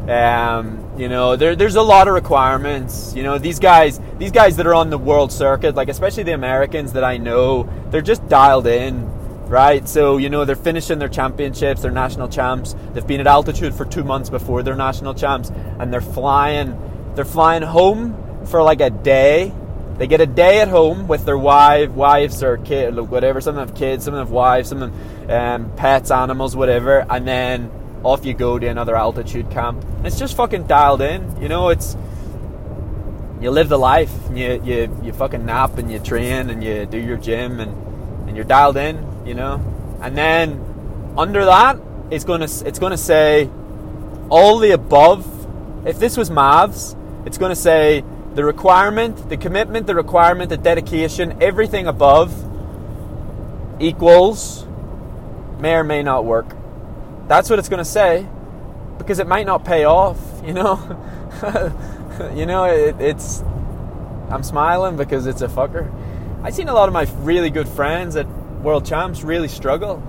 Um, 0.09 0.85
you 0.99 1.09
know, 1.09 1.35
there, 1.35 1.57
there's 1.57 1.77
a 1.77 1.83
lot 1.83 2.09
of 2.09 2.15
requirements. 2.15 3.15
You 3.17 3.23
know, 3.23 3.39
these 3.39 3.59
guys, 3.59 4.01
these 4.19 4.31
guys 4.31 4.57
that 4.57 4.67
are 4.67 4.75
on 4.75 4.91
the 4.91 4.99
world 4.99 5.33
circuit, 5.33 5.75
like 5.75 5.89
especially 5.89 6.25
the 6.25 6.35
Americans 6.35 6.93
that 6.93 7.05
I 7.05 7.17
know, 7.17 7.69
they're 7.91 8.03
just 8.03 8.29
dialed 8.29 8.67
in, 8.67 9.09
right? 9.49 9.89
So 9.89 10.19
you 10.19 10.29
know, 10.29 10.45
they're 10.45 10.57
finishing 10.57 10.99
their 10.99 11.09
championships, 11.09 11.81
their 11.81 11.91
national 11.91 12.29
champs. 12.29 12.77
They've 12.93 13.07
been 13.07 13.21
at 13.21 13.27
altitude 13.27 13.75
for 13.75 13.87
two 13.87 14.05
months 14.05 14.29
before 14.29 14.63
their 14.63 14.77
national 14.77 15.15
champs, 15.15 15.51
and 15.79 15.93
they're 15.93 16.03
flying, 16.03 16.79
they're 17.15 17.25
flying 17.25 17.63
home 17.63 18.47
for 18.47 18.63
like 18.63 18.81
a 18.81 18.91
day 18.91 19.53
they 19.97 20.09
get 20.09 20.21
a 20.21 20.27
day 20.27 20.61
at 20.61 20.69
home 20.69 21.07
with 21.07 21.25
their 21.25 21.39
wife, 21.39 21.91
wives 21.91 22.43
or 22.43 22.57
kid, 22.57 22.99
whatever. 22.99 23.41
Some 23.41 23.57
have 23.57 23.77
kids, 23.77 24.05
some 24.05 24.15
have 24.15 24.31
wives, 24.31 24.71
some 24.71 24.81
them 24.81 25.31
um, 25.31 25.73
pets, 25.77 26.11
animals, 26.11 26.57
whatever. 26.57 27.07
And 27.09 27.27
then 27.27 27.71
off 28.03 28.27
you 28.27 28.35
go 28.35 28.59
to 28.59 28.67
another 28.67 28.97
altitude 28.97 29.51
camp. 29.51 29.85
And 29.85 30.07
it's 30.07 30.19
just 30.19 30.37
fucking 30.37 30.67
dialed 30.67 31.01
in. 31.01 31.41
You 31.41 31.49
know, 31.49 31.69
it's 31.69 31.97
you 33.41 33.53
live 33.53 33.69
the 33.69 33.79
life. 33.79 34.13
You 34.33 34.61
you 34.65 35.01
you 35.05 35.13
fucking 35.13 35.47
nap 35.47 35.79
and 35.79 35.91
you 35.91 36.01
train 36.01 36.51
and 36.51 36.63
you 36.63 36.87
do 36.87 36.99
your 36.99 37.17
gym 37.17 37.61
and 37.61 37.73
and 38.27 38.37
you're 38.37 38.45
dialed 38.45 38.77
in. 38.77 39.25
You 39.25 39.35
know, 39.35 39.63
and 40.03 40.19
then 40.19 41.15
under 41.17 41.45
that, 41.45 41.79
it's 42.11 42.25
gonna 42.25 42.49
it's 42.67 42.81
gonna 42.81 42.99
say 42.99 43.49
all 44.29 44.59
the 44.59 44.73
above. 44.73 45.31
If 45.87 46.01
this 46.01 46.17
was 46.17 46.31
maths, 46.31 46.97
it's 47.25 47.39
gonna 47.39 47.57
say 47.57 48.05
the 48.35 48.45
requirement, 48.45 49.29
the 49.29 49.37
commitment, 49.37 49.87
the 49.87 49.95
requirement, 49.95 50.51
the 50.51 50.57
dedication, 50.57 51.41
everything 51.41 51.87
above 51.87 52.33
equals 53.81 54.67
may 55.61 55.75
or 55.75 55.85
may 55.85 56.03
not 56.03 56.25
work. 56.25 56.55
That's 57.29 57.49
what 57.49 57.59
it's 57.59 57.69
going 57.69 57.79
to 57.79 57.85
say 57.85 58.27
because 58.99 59.19
it 59.19 59.27
might 59.27 59.47
not 59.47 59.65
pay 59.65 59.85
off, 59.85 60.19
you 60.45 60.53
know? 60.53 60.77
you 62.35 62.47
know, 62.47 62.65
it, 62.65 63.01
it's. 63.01 63.43
I'm 64.31 64.43
smiling 64.43 64.97
because 64.97 65.27
it's 65.27 65.43
a 65.43 65.49
fucker. 65.49 65.93
I've 66.43 66.55
seen 66.55 66.69
a 66.69 66.75
lot 66.75 66.89
of 66.89 66.93
my 66.93 67.07
really 67.19 67.51
good 67.51 67.69
friends 67.69 68.17
at 68.17 68.27
World 68.63 68.85
Champs 68.85 69.23
really 69.23 69.49
struggle. 69.49 70.03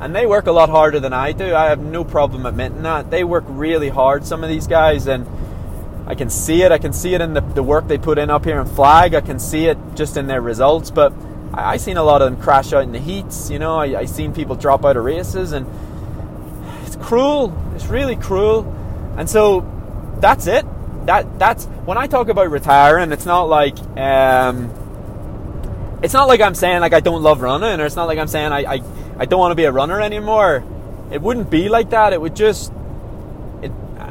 And 0.00 0.16
they 0.16 0.26
work 0.26 0.46
a 0.46 0.52
lot 0.52 0.70
harder 0.70 0.98
than 0.98 1.12
I 1.12 1.32
do. 1.32 1.54
I 1.54 1.66
have 1.66 1.80
no 1.80 2.04
problem 2.04 2.46
admitting 2.46 2.82
that. 2.82 3.10
They 3.10 3.22
work 3.22 3.44
really 3.46 3.90
hard, 3.90 4.24
some 4.24 4.42
of 4.42 4.48
these 4.48 4.66
guys, 4.66 5.06
and 5.06 5.26
I 6.10 6.16
can 6.16 6.28
see 6.28 6.62
it. 6.62 6.72
I 6.72 6.78
can 6.78 6.92
see 6.92 7.14
it 7.14 7.20
in 7.20 7.34
the, 7.34 7.40
the 7.40 7.62
work 7.62 7.86
they 7.86 7.96
put 7.96 8.18
in 8.18 8.30
up 8.30 8.44
here 8.44 8.60
in 8.60 8.66
flag. 8.66 9.14
I 9.14 9.20
can 9.20 9.38
see 9.38 9.66
it 9.66 9.78
just 9.94 10.16
in 10.16 10.26
their 10.26 10.40
results. 10.40 10.90
But 10.90 11.12
I, 11.54 11.74
I 11.74 11.76
seen 11.76 11.98
a 11.98 12.02
lot 12.02 12.20
of 12.20 12.32
them 12.32 12.42
crash 12.42 12.72
out 12.72 12.82
in 12.82 12.90
the 12.90 12.98
heats. 12.98 13.48
You 13.48 13.60
know, 13.60 13.76
I, 13.76 14.00
I 14.00 14.04
seen 14.06 14.34
people 14.34 14.56
drop 14.56 14.84
out 14.84 14.96
of 14.96 15.04
races, 15.04 15.52
and 15.52 15.68
it's 16.84 16.96
cruel. 16.96 17.56
It's 17.76 17.86
really 17.86 18.16
cruel. 18.16 18.66
And 19.16 19.30
so 19.30 19.64
that's 20.18 20.48
it. 20.48 20.66
That 21.06 21.38
that's 21.38 21.66
when 21.86 21.96
I 21.96 22.08
talk 22.08 22.28
about 22.28 22.50
retiring. 22.50 23.12
It's 23.12 23.24
not 23.24 23.44
like 23.44 23.78
um, 23.96 24.68
it's 26.02 26.12
not 26.12 26.26
like 26.26 26.40
I'm 26.40 26.56
saying 26.56 26.80
like 26.80 26.92
I 26.92 26.98
don't 26.98 27.22
love 27.22 27.40
running, 27.40 27.80
or 27.80 27.86
it's 27.86 27.94
not 27.94 28.08
like 28.08 28.18
I'm 28.18 28.26
saying 28.26 28.50
I 28.50 28.64
I, 28.64 28.82
I 29.16 29.26
don't 29.26 29.38
want 29.38 29.52
to 29.52 29.56
be 29.56 29.64
a 29.64 29.72
runner 29.72 30.00
anymore. 30.00 30.64
It 31.12 31.22
wouldn't 31.22 31.50
be 31.50 31.68
like 31.68 31.90
that. 31.90 32.12
It 32.12 32.20
would 32.20 32.34
just 32.34 32.72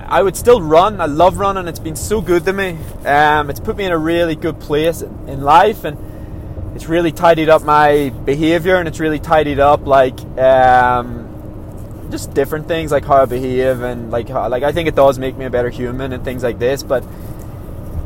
I 0.09 0.23
would 0.23 0.35
still 0.35 0.59
run. 0.59 0.99
I 0.99 1.05
love 1.05 1.37
running. 1.37 1.67
It's 1.67 1.77
been 1.77 1.95
so 1.95 2.19
good 2.19 2.43
to 2.45 2.53
me. 2.53 2.75
Um, 3.05 3.51
it's 3.51 3.59
put 3.59 3.77
me 3.77 3.85
in 3.85 3.91
a 3.91 3.97
really 3.97 4.35
good 4.35 4.59
place 4.59 5.03
in 5.03 5.41
life, 5.41 5.83
and 5.83 6.75
it's 6.75 6.87
really 6.87 7.11
tidied 7.11 7.47
up 7.47 7.61
my 7.61 8.09
behavior, 8.25 8.77
and 8.77 8.87
it's 8.87 8.99
really 8.99 9.19
tidied 9.19 9.59
up 9.59 9.85
like 9.85 10.19
um, 10.39 12.07
just 12.09 12.33
different 12.33 12.67
things 12.67 12.91
like 12.91 13.05
how 13.05 13.21
I 13.21 13.25
behave, 13.25 13.81
and 13.81 14.09
like 14.09 14.29
how, 14.29 14.49
like 14.49 14.63
I 14.63 14.71
think 14.71 14.87
it 14.87 14.95
does 14.95 15.19
make 15.19 15.37
me 15.37 15.45
a 15.45 15.49
better 15.51 15.69
human 15.69 16.11
and 16.11 16.25
things 16.25 16.41
like 16.41 16.57
this. 16.57 16.81
But 16.81 17.03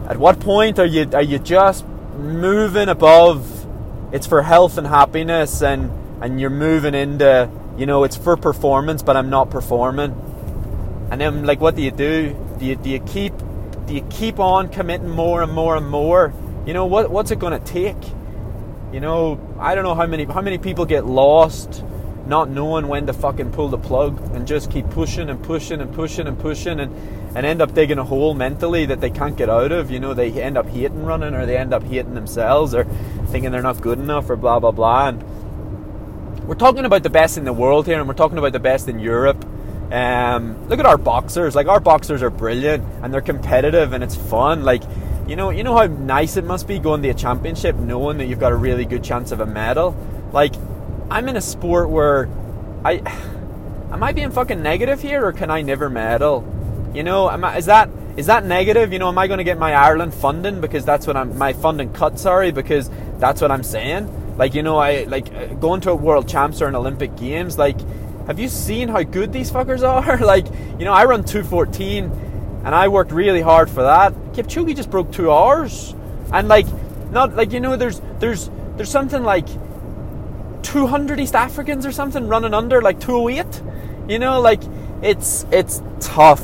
at 0.10 0.18
what 0.18 0.42
point 0.42 0.80
are 0.80 0.86
you 0.86 1.10
are 1.13 1.22
you 1.22 1.39
just 1.39 1.88
moving 2.18 2.89
above? 2.89 3.50
It's 4.13 4.28
for 4.28 4.42
health 4.42 4.78
and 4.78 4.86
happiness, 4.86 5.62
and 5.62 5.89
and 6.22 6.38
you're 6.38 6.50
moving 6.50 6.96
into 6.96 7.50
you 7.78 7.86
know 7.86 8.04
it's 8.04 8.18
for 8.18 8.36
performance, 8.36 9.02
but 9.02 9.16
I'm 9.16 9.30
not 9.30 9.50
performing 9.50 10.33
and 11.13 11.21
then, 11.21 11.45
like, 11.45 11.62
what 11.62 11.76
do 11.76 11.84
you 11.84 11.91
do? 11.91 12.36
Do 12.58 12.65
you, 12.65 12.76
do 12.76 12.89
you 12.89 12.99
keep 12.99 13.34
do 13.86 13.93
you 13.93 14.02
keep 14.10 14.39
on 14.39 14.67
committing 14.69 15.10
more 15.10 15.43
and 15.43 15.52
more 15.52 15.76
and 15.76 15.88
more? 15.88 16.34
You 16.65 16.73
know 16.73 16.88
what 16.88 17.12
what's 17.12 17.30
it 17.30 17.38
going 17.38 17.54
to 17.54 17.63
take? 17.63 18.04
You 18.91 18.99
know, 18.99 19.39
I 19.60 19.76
don't 19.76 19.84
know 19.84 19.93
how 19.93 20.08
many 20.08 20.23
how 20.23 20.41
many 20.41 20.58
people 20.58 20.86
get 20.88 21.06
lost 21.06 21.84
not 22.26 22.49
knowing 22.49 22.88
when 22.88 23.06
to 23.06 23.13
fucking 23.13 23.52
pull 23.52 23.67
the 23.67 23.78
plug 23.78 24.19
and 24.34 24.47
just 24.47 24.71
keep 24.71 24.89
pushing 24.89 25.30
and 25.30 25.43
pushing 25.43 25.82
and 25.82 25.93
pushing 25.93 26.26
and 26.26 26.39
pushing 26.39 26.80
and, 26.80 26.91
and 27.38 27.45
end 27.45 27.62
up 27.62 27.76
digging 27.76 27.99
a 27.99 28.04
hole 28.04 28.34
mentally 28.34 28.88
that 28.88 28.99
they 28.99 29.12
can't 29.12 29.38
get 29.38 29.52
out 29.52 29.71
of. 29.71 29.91
You 29.91 29.99
know, 29.99 30.15
they 30.15 30.32
end 30.41 30.58
up 30.58 30.67
hating 30.67 31.04
running 31.04 31.36
or 31.36 31.45
they 31.45 31.58
end 31.58 31.76
up 31.76 31.84
hating 31.84 32.15
themselves 32.15 32.73
or 32.73 32.86
thinking 33.28 33.52
they're 33.52 33.62
not 33.62 33.80
good 33.82 33.99
enough 33.99 34.32
or 34.32 34.36
blah 34.36 34.60
blah 34.60 34.71
blah. 34.71 35.10
And 35.10 36.47
we're 36.47 36.56
talking 36.56 36.86
about 36.86 37.04
the 37.04 37.12
best 37.12 37.38
in 37.38 37.45
the 37.45 37.54
world 37.54 37.86
here 37.86 37.99
and 37.99 38.08
we're 38.08 38.15
talking 38.15 38.39
about 38.39 38.54
the 38.54 38.60
best 38.60 38.88
in 38.88 38.97
Europe 38.97 39.45
um, 39.93 40.67
look 40.69 40.79
at 40.79 40.88
our 40.88 40.97
boxers. 40.97 41.56
Like 41.56 41.67
our 41.67 41.79
boxers 41.79 42.23
are 42.23 42.32
brilliant 42.32 42.84
and 43.03 43.13
they're 43.13 43.21
competitive 43.21 43.93
and 43.93 44.03
it's 44.03 44.15
fun. 44.15 44.63
Like 44.63 44.82
you 45.27 45.36
know, 45.36 45.51
you 45.51 45.63
know 45.63 45.77
how 45.77 45.86
nice 45.86 46.36
it 46.36 46.43
must 46.43 46.67
be 46.67 46.79
going 46.79 47.01
to 47.03 47.10
a 47.10 47.13
championship 47.13 47.75
knowing 47.75 48.17
that 48.17 48.25
you've 48.25 48.39
got 48.39 48.51
a 48.51 48.56
really 48.56 48.86
good 48.86 49.03
chance 49.03 49.32
of 49.32 49.39
a 49.39 49.45
medal. 49.45 49.95
Like 50.34 50.56
I'm 51.12 51.29
in 51.29 51.38
a 51.38 51.41
sport 51.41 51.89
where 51.89 52.27
I 52.84 52.93
am 53.91 54.01
I 54.01 54.13
being 54.13 54.32
fucking 54.32 54.63
negative 54.63 55.01
here 55.01 55.23
or 55.23 55.32
can 55.32 55.51
I 55.51 55.62
never 55.62 55.89
medal? 55.89 56.43
You 56.93 57.03
know, 57.03 57.27
I, 57.27 57.58
is 57.58 57.67
that 57.67 57.89
is 58.17 58.25
that 58.25 58.45
negative? 58.45 58.93
You 58.93 58.99
know, 58.99 59.10
am 59.10 59.17
I 59.19 59.27
going 59.27 59.38
to 59.38 59.43
get 59.43 59.60
my 59.60 59.73
Ireland 59.73 60.13
funding 60.13 60.60
because 60.60 60.86
that's 60.86 61.06
what 61.06 61.15
I'm 61.15 61.38
my 61.38 61.53
funding 61.53 61.93
cut? 61.93 62.17
Sorry, 62.17 62.51
because 62.51 62.89
that's 63.19 63.41
what 63.41 63.51
I'm 63.51 63.63
saying. 63.63 64.38
Like 64.38 64.56
you 64.56 64.63
know, 64.63 64.77
I 64.77 65.03
like 65.03 65.60
going 65.60 65.82
to 65.82 65.91
a 65.91 65.95
World 65.95 66.27
Champs 66.27 66.63
or 66.63 66.67
an 66.67 66.75
Olympic 66.75 67.15
Games. 67.15 67.60
Like 67.60 67.77
have 68.27 68.39
you 68.39 68.47
seen 68.47 68.88
how 68.88 69.03
good 69.03 69.33
these 69.33 69.51
fuckers 69.51 69.83
are? 70.07 70.17
like, 70.17 70.47
you 70.79 70.86
know, 70.86 70.93
I 70.93 71.05
run 71.05 71.23
214 71.23 72.05
and 72.65 72.73
I 72.73 72.88
worked 72.88 73.12
really 73.12 73.41
hard 73.41 73.69
for 73.69 73.83
that. 73.83 74.13
Kipchoge 74.33 74.75
just 74.75 74.89
broke 74.89 75.12
two 75.12 75.31
hours. 75.31 75.93
And 76.31 76.47
like, 76.47 76.65
not 77.12 77.36
like, 77.36 77.51
you 77.51 77.59
know, 77.59 77.75
there's, 77.75 78.01
there's, 78.19 78.49
there's 78.77 78.89
something 78.89 79.23
like 79.23 79.47
200 80.63 81.19
East 81.19 81.36
Africans 81.36 81.86
or 81.86 81.91
something 81.91 82.27
running 82.27 82.53
under 82.53 82.81
like 82.81 82.99
208. 83.01 83.62
You 84.09 84.19
know, 84.19 84.39
like, 84.39 84.62
it's, 85.01 85.45
it's 85.51 85.81
tough. 85.99 86.41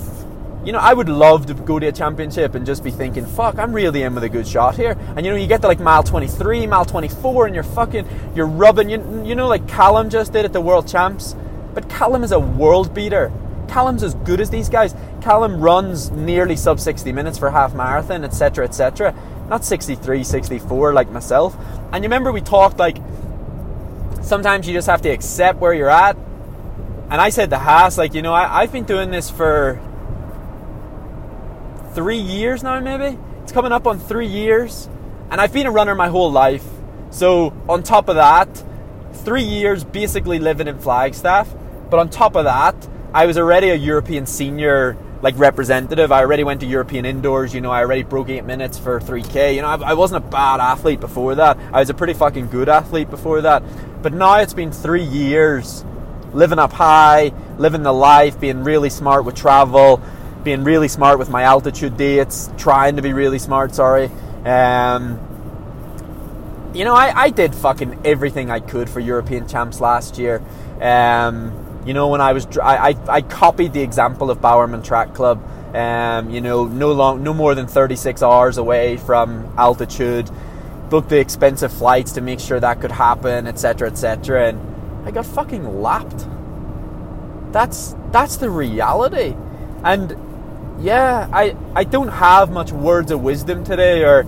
You 0.66 0.74
know, 0.74 0.80
I 0.80 0.94
would 0.94 1.08
love 1.08 1.46
to 1.46 1.54
go 1.54 1.80
to 1.80 1.88
a 1.88 1.92
championship 1.94 2.54
and 2.54 2.66
just 2.66 2.84
be 2.84 2.92
thinking, 2.92 3.26
fuck, 3.26 3.58
I'm 3.58 3.72
really 3.72 4.04
in 4.04 4.14
with 4.14 4.26
a 4.26 4.30
good 4.30 4.46
shot 4.46 4.76
here. 4.76 4.98
And 5.16 5.26
you 5.26 5.32
know, 5.32 5.38
you 5.38 5.48
get 5.48 5.62
to 5.62 5.68
like 5.68 5.80
mile 5.80 6.04
23, 6.04 6.68
mile 6.68 6.84
24, 6.84 7.46
and 7.46 7.56
you're 7.56 7.64
fucking, 7.64 8.06
you're 8.36 8.46
rubbing, 8.46 8.90
you, 8.90 9.24
you 9.26 9.36
know, 9.36 9.48
like 9.48 9.70
Callum 9.70 10.10
just 10.10 10.34
did 10.34 10.44
at 10.44 10.52
the 10.52 10.60
World 10.60 10.86
Champs 10.86 11.34
but 11.74 11.90
Callum 11.90 12.24
is 12.24 12.32
a 12.32 12.40
world 12.40 12.94
beater. 12.94 13.32
Callum's 13.68 14.04
as 14.04 14.16
good 14.16 14.42
as 14.42 14.50
these 14.50 14.70
guys. 14.70 14.96
Callum 15.22 15.62
runs 15.62 16.10
nearly 16.12 16.56
sub 16.56 16.80
60 16.80 17.12
minutes 17.12 17.38
for 17.38 17.52
half 17.52 17.74
marathon, 17.76 18.24
etc., 18.24 18.66
etc. 18.66 19.16
Not 19.48 19.64
63, 19.64 20.24
64 20.24 20.94
like 20.94 21.12
myself. 21.12 21.56
And 21.92 22.04
you 22.04 22.08
remember 22.08 22.32
we 22.32 22.42
talked 22.42 22.78
like 22.78 22.98
sometimes 24.22 24.68
you 24.68 24.74
just 24.74 24.88
have 24.88 25.02
to 25.04 25.10
accept 25.10 25.60
where 25.60 25.74
you're 25.74 25.90
at. 25.90 26.18
And 27.10 27.20
I 27.20 27.30
said 27.30 27.50
the 27.50 27.58
Haas, 27.58 27.98
like, 27.98 28.14
you 28.14 28.22
know, 28.22 28.34
I, 28.34 28.62
I've 28.62 28.72
been 28.72 28.84
doing 28.84 29.10
this 29.10 29.30
for 29.30 29.82
three 31.94 32.20
years 32.20 32.62
now, 32.62 32.80
maybe. 32.80 33.18
It's 33.42 33.52
coming 33.52 33.72
up 33.72 33.88
on 33.88 34.00
three 34.00 34.28
years. 34.28 34.88
And 35.32 35.42
I've 35.42 35.54
been 35.54 35.66
a 35.66 35.72
runner 35.72 35.96
my 35.96 36.10
whole 36.10 36.32
life. 36.32 36.66
So, 37.10 37.54
on 37.68 37.82
top 37.82 38.10
of 38.10 38.16
that, 38.16 38.64
three 39.14 39.44
years 39.44 39.84
basically 39.84 40.38
living 40.38 40.68
in 40.68 40.78
Flagstaff. 40.78 41.50
But 41.90 42.00
on 42.00 42.10
top 42.10 42.36
of 42.36 42.46
that, 42.46 42.76
I 43.14 43.26
was 43.26 43.38
already 43.38 43.70
a 43.70 43.76
European 43.76 44.26
senior 44.26 44.98
like 45.22 45.38
representative. 45.38 46.12
I 46.12 46.22
already 46.22 46.44
went 46.44 46.62
to 46.62 46.66
European 46.66 47.06
indoors. 47.06 47.54
You 47.54 47.62
know, 47.62 47.72
I 47.72 47.80
already 47.84 48.04
broke 48.04 48.30
eight 48.30 48.46
minutes 48.46 48.78
for 48.78 49.00
3K. 49.00 49.56
You 49.56 49.62
know, 49.62 49.68
I, 49.68 49.90
I, 49.90 49.94
wasn't 49.94 50.26
a 50.26 50.30
bad 50.30 50.60
athlete 50.60 51.00
before 51.00 51.36
that. 51.36 51.58
I 51.74 51.80
was 51.80 51.90
a 51.90 51.94
pretty 51.94 52.14
fucking 52.14 52.48
good 52.48 52.70
athlete 52.70 53.10
before 53.10 53.42
that. 53.42 53.64
But 54.02 54.14
now 54.14 54.36
it's 54.36 54.54
been 54.54 54.72
three 54.72 55.04
years 55.04 55.84
living 56.34 56.60
up 56.60 56.72
high, 56.72 57.34
living 57.58 57.84
the 57.84 57.92
life, 57.92 58.40
being 58.40 58.64
really 58.64 58.90
smart 58.90 59.26
with 59.26 59.36
travel, 59.36 60.02
being 60.44 60.64
really 60.64 60.88
smart 60.88 61.20
with 61.20 61.30
my 61.30 61.44
altitude 61.44 61.98
dates, 61.98 62.50
trying 62.58 62.96
to 62.96 63.02
be 63.02 63.12
really 63.12 63.40
smart. 63.40 63.76
Sorry. 63.76 64.10
Um, 64.46 65.20
you 66.74 66.86
know, 66.86 66.94
I, 66.94 67.24
I 67.24 67.30
did 67.30 67.54
fucking 67.56 68.02
everything 68.06 68.52
I 68.52 68.60
could 68.60 68.90
for 68.90 69.00
European 69.00 69.48
champs 69.48 69.82
last 69.82 70.18
year. 70.18 70.42
Um, 70.80 71.66
you 71.90 71.96
know, 71.96 72.10
when 72.10 72.22
I 72.22 72.34
was, 72.34 72.46
I, 72.60 72.90
I, 72.90 72.96
I 73.08 73.22
copied 73.24 73.74
the 73.74 73.82
example 73.82 74.30
of 74.30 74.40
Bowerman 74.40 74.84
Track 74.84 75.16
Club. 75.16 75.44
Um, 75.76 76.30
you 76.30 76.40
know, 76.40 76.66
no 76.66 76.92
long, 76.92 77.24
no 77.24 77.34
more 77.34 77.56
than 77.56 77.66
36 77.66 78.22
hours 78.22 78.60
away 78.60 78.98
from 78.98 79.52
altitude. 79.58 80.30
Booked 80.92 81.10
the 81.10 81.18
expensive 81.20 81.74
flights 81.74 82.12
to 82.12 82.22
make 82.22 82.40
sure 82.40 82.60
that 82.60 82.80
could 82.80 82.92
happen, 82.92 83.48
etc., 83.48 83.90
etc. 83.90 84.50
And 84.50 85.08
I 85.08 85.10
got 85.10 85.26
fucking 85.26 85.82
lapped. 85.82 86.28
That's 87.52 87.96
that's 88.12 88.38
the 88.38 88.52
reality. 88.52 89.36
And 89.84 90.16
yeah, 90.80 91.28
I 91.34 91.56
I 91.74 91.86
don't 91.86 92.10
have 92.10 92.52
much 92.52 92.72
words 92.72 93.10
of 93.10 93.24
wisdom 93.24 93.64
today, 93.64 94.04
or 94.04 94.28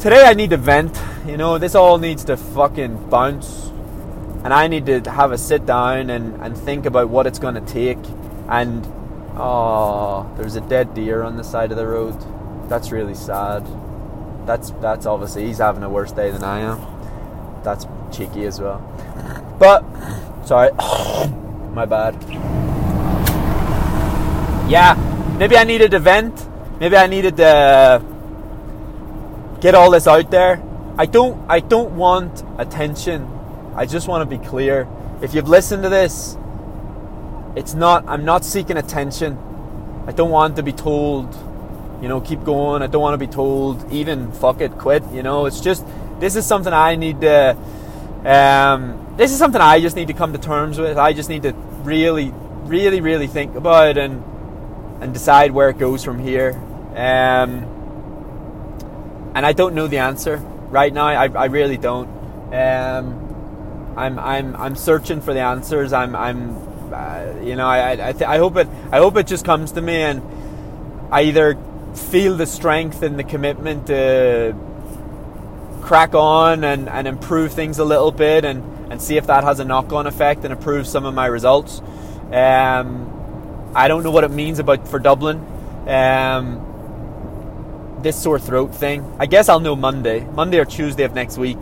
today 0.00 0.24
I 0.24 0.34
need 0.34 0.50
to 0.50 0.56
vent. 0.56 1.00
You 1.28 1.36
know, 1.36 1.58
this 1.58 1.76
all 1.76 1.98
needs 1.98 2.24
to 2.24 2.36
fucking 2.36 3.08
bounce, 3.08 3.70
and 4.44 4.52
I 4.52 4.68
need 4.68 4.84
to 4.86 5.10
have 5.10 5.32
a 5.32 5.38
sit 5.38 5.64
down 5.64 6.10
and 6.10 6.40
and 6.42 6.56
think 6.56 6.84
about 6.84 7.08
what 7.08 7.26
it's 7.26 7.38
going 7.38 7.54
to 7.54 7.62
take. 7.62 7.98
And 8.48 8.86
oh, 9.36 10.30
there's 10.36 10.54
a 10.54 10.60
dead 10.60 10.92
deer 10.92 11.22
on 11.22 11.38
the 11.38 11.42
side 11.42 11.70
of 11.70 11.78
the 11.78 11.86
road. 11.86 12.14
That's 12.68 12.92
really 12.92 13.14
sad. 13.14 13.66
That's 14.46 14.70
that's 14.82 15.06
obviously 15.06 15.46
he's 15.46 15.58
having 15.58 15.82
a 15.82 15.88
worse 15.88 16.12
day 16.12 16.30
than 16.30 16.44
I 16.44 16.60
am. 16.60 17.62
That's 17.64 17.86
cheeky 18.12 18.44
as 18.44 18.60
well. 18.60 18.80
But 19.58 19.82
sorry, 20.44 20.72
my 21.72 21.86
bad. 21.86 22.14
Yeah, 24.70 24.94
maybe 25.38 25.56
I 25.56 25.64
needed 25.64 25.90
to 25.92 25.98
vent. 25.98 26.46
Maybe 26.80 26.96
I 26.96 27.06
needed 27.06 27.38
to 27.38 28.04
get 29.62 29.74
all 29.74 29.90
this 29.90 30.06
out 30.06 30.30
there. 30.30 30.62
I 30.98 31.06
don't 31.06 31.50
I 31.50 31.60
don't 31.60 31.96
want 31.96 32.44
attention. 32.58 33.33
I 33.76 33.86
just 33.86 34.08
want 34.08 34.28
to 34.28 34.38
be 34.38 34.44
clear. 34.44 34.88
If 35.22 35.34
you've 35.34 35.48
listened 35.48 35.82
to 35.82 35.88
this, 35.88 36.36
it's 37.56 37.74
not 37.74 38.04
I'm 38.06 38.24
not 38.24 38.44
seeking 38.44 38.76
attention. 38.76 39.38
I 40.06 40.12
don't 40.12 40.30
want 40.30 40.56
to 40.56 40.62
be 40.62 40.72
told, 40.72 41.34
you 42.00 42.08
know, 42.08 42.20
keep 42.20 42.44
going. 42.44 42.82
I 42.82 42.86
don't 42.86 43.02
want 43.02 43.14
to 43.18 43.26
be 43.26 43.32
told 43.32 43.90
even 43.92 44.32
fuck 44.32 44.60
it, 44.60 44.72
quit, 44.72 45.02
you 45.12 45.22
know. 45.22 45.46
It's 45.46 45.60
just 45.60 45.84
this 46.20 46.36
is 46.36 46.46
something 46.46 46.72
I 46.72 46.96
need 46.96 47.20
to 47.22 47.56
um, 48.24 49.14
this 49.16 49.32
is 49.32 49.38
something 49.38 49.60
I 49.60 49.80
just 49.80 49.96
need 49.96 50.08
to 50.08 50.14
come 50.14 50.32
to 50.32 50.38
terms 50.38 50.78
with. 50.78 50.96
I 50.96 51.12
just 51.12 51.28
need 51.28 51.42
to 51.42 51.52
really 51.82 52.32
really 52.64 53.00
really 53.00 53.26
think 53.26 53.54
about 53.54 53.98
and 53.98 54.22
and 55.02 55.12
decide 55.12 55.50
where 55.50 55.68
it 55.68 55.78
goes 55.78 56.02
from 56.02 56.18
here. 56.18 56.52
Um, 56.96 57.70
and 59.34 59.44
I 59.44 59.52
don't 59.52 59.74
know 59.74 59.88
the 59.88 59.98
answer 59.98 60.36
right 60.70 60.92
now. 60.92 61.06
I, 61.06 61.26
I 61.26 61.46
really 61.46 61.76
don't. 61.76 62.08
Um, 62.54 63.23
I'm 63.96 64.18
I'm 64.18 64.56
I'm 64.56 64.76
searching 64.76 65.20
for 65.20 65.34
the 65.34 65.40
answers. 65.40 65.92
I'm 65.92 66.14
I'm 66.16 66.56
uh, 66.92 67.40
you 67.42 67.56
know 67.56 67.66
I 67.66 67.92
I, 67.92 68.12
th- 68.12 68.22
I 68.22 68.38
hope 68.38 68.56
it 68.56 68.68
I 68.90 68.98
hope 68.98 69.16
it 69.16 69.26
just 69.26 69.44
comes 69.44 69.72
to 69.72 69.80
me 69.80 69.94
and 69.94 70.22
I 71.10 71.22
either 71.22 71.56
feel 71.94 72.36
the 72.36 72.46
strength 72.46 73.02
and 73.02 73.18
the 73.18 73.24
commitment 73.24 73.86
to 73.86 74.54
crack 75.82 76.14
on 76.14 76.64
and, 76.64 76.88
and 76.88 77.06
improve 77.06 77.52
things 77.52 77.78
a 77.78 77.84
little 77.84 78.10
bit 78.10 78.44
and, 78.44 78.90
and 78.90 79.00
see 79.00 79.16
if 79.16 79.26
that 79.26 79.44
has 79.44 79.60
a 79.60 79.64
knock 79.64 79.92
on 79.92 80.06
effect 80.06 80.44
and 80.44 80.52
improve 80.52 80.86
some 80.86 81.04
of 81.04 81.14
my 81.14 81.26
results. 81.26 81.80
Um, 82.32 83.70
I 83.74 83.86
don't 83.86 84.02
know 84.02 84.10
what 84.10 84.24
it 84.24 84.30
means 84.30 84.58
about 84.58 84.88
for 84.88 84.98
Dublin. 84.98 85.38
Um, 85.86 86.70
this 88.02 88.20
sore 88.20 88.38
throat 88.38 88.74
thing. 88.74 89.16
I 89.18 89.26
guess 89.26 89.48
I'll 89.48 89.60
know 89.60 89.76
Monday, 89.76 90.20
Monday 90.20 90.58
or 90.58 90.64
Tuesday 90.64 91.04
of 91.04 91.14
next 91.14 91.38
week, 91.38 91.58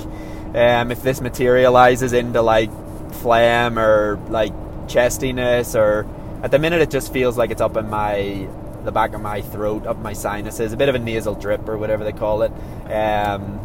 um, 0.54 0.90
if 0.90 1.02
this 1.02 1.20
materializes 1.20 2.12
into 2.12 2.42
like 2.42 2.70
phlegm 3.14 3.78
or 3.78 4.18
like 4.28 4.52
chestiness, 4.86 5.74
or 5.74 6.06
at 6.42 6.50
the 6.50 6.58
minute 6.58 6.80
it 6.80 6.90
just 6.90 7.12
feels 7.12 7.38
like 7.38 7.50
it's 7.50 7.60
up 7.60 7.76
in 7.76 7.88
my 7.88 8.48
the 8.84 8.92
back 8.92 9.14
of 9.14 9.20
my 9.20 9.40
throat, 9.40 9.86
up 9.86 9.98
my 9.98 10.12
sinuses, 10.12 10.72
a 10.72 10.76
bit 10.76 10.88
of 10.88 10.94
a 10.94 10.98
nasal 10.98 11.34
drip 11.34 11.68
or 11.68 11.78
whatever 11.78 12.04
they 12.04 12.12
call 12.12 12.42
it. 12.42 12.52
Um, 12.90 13.60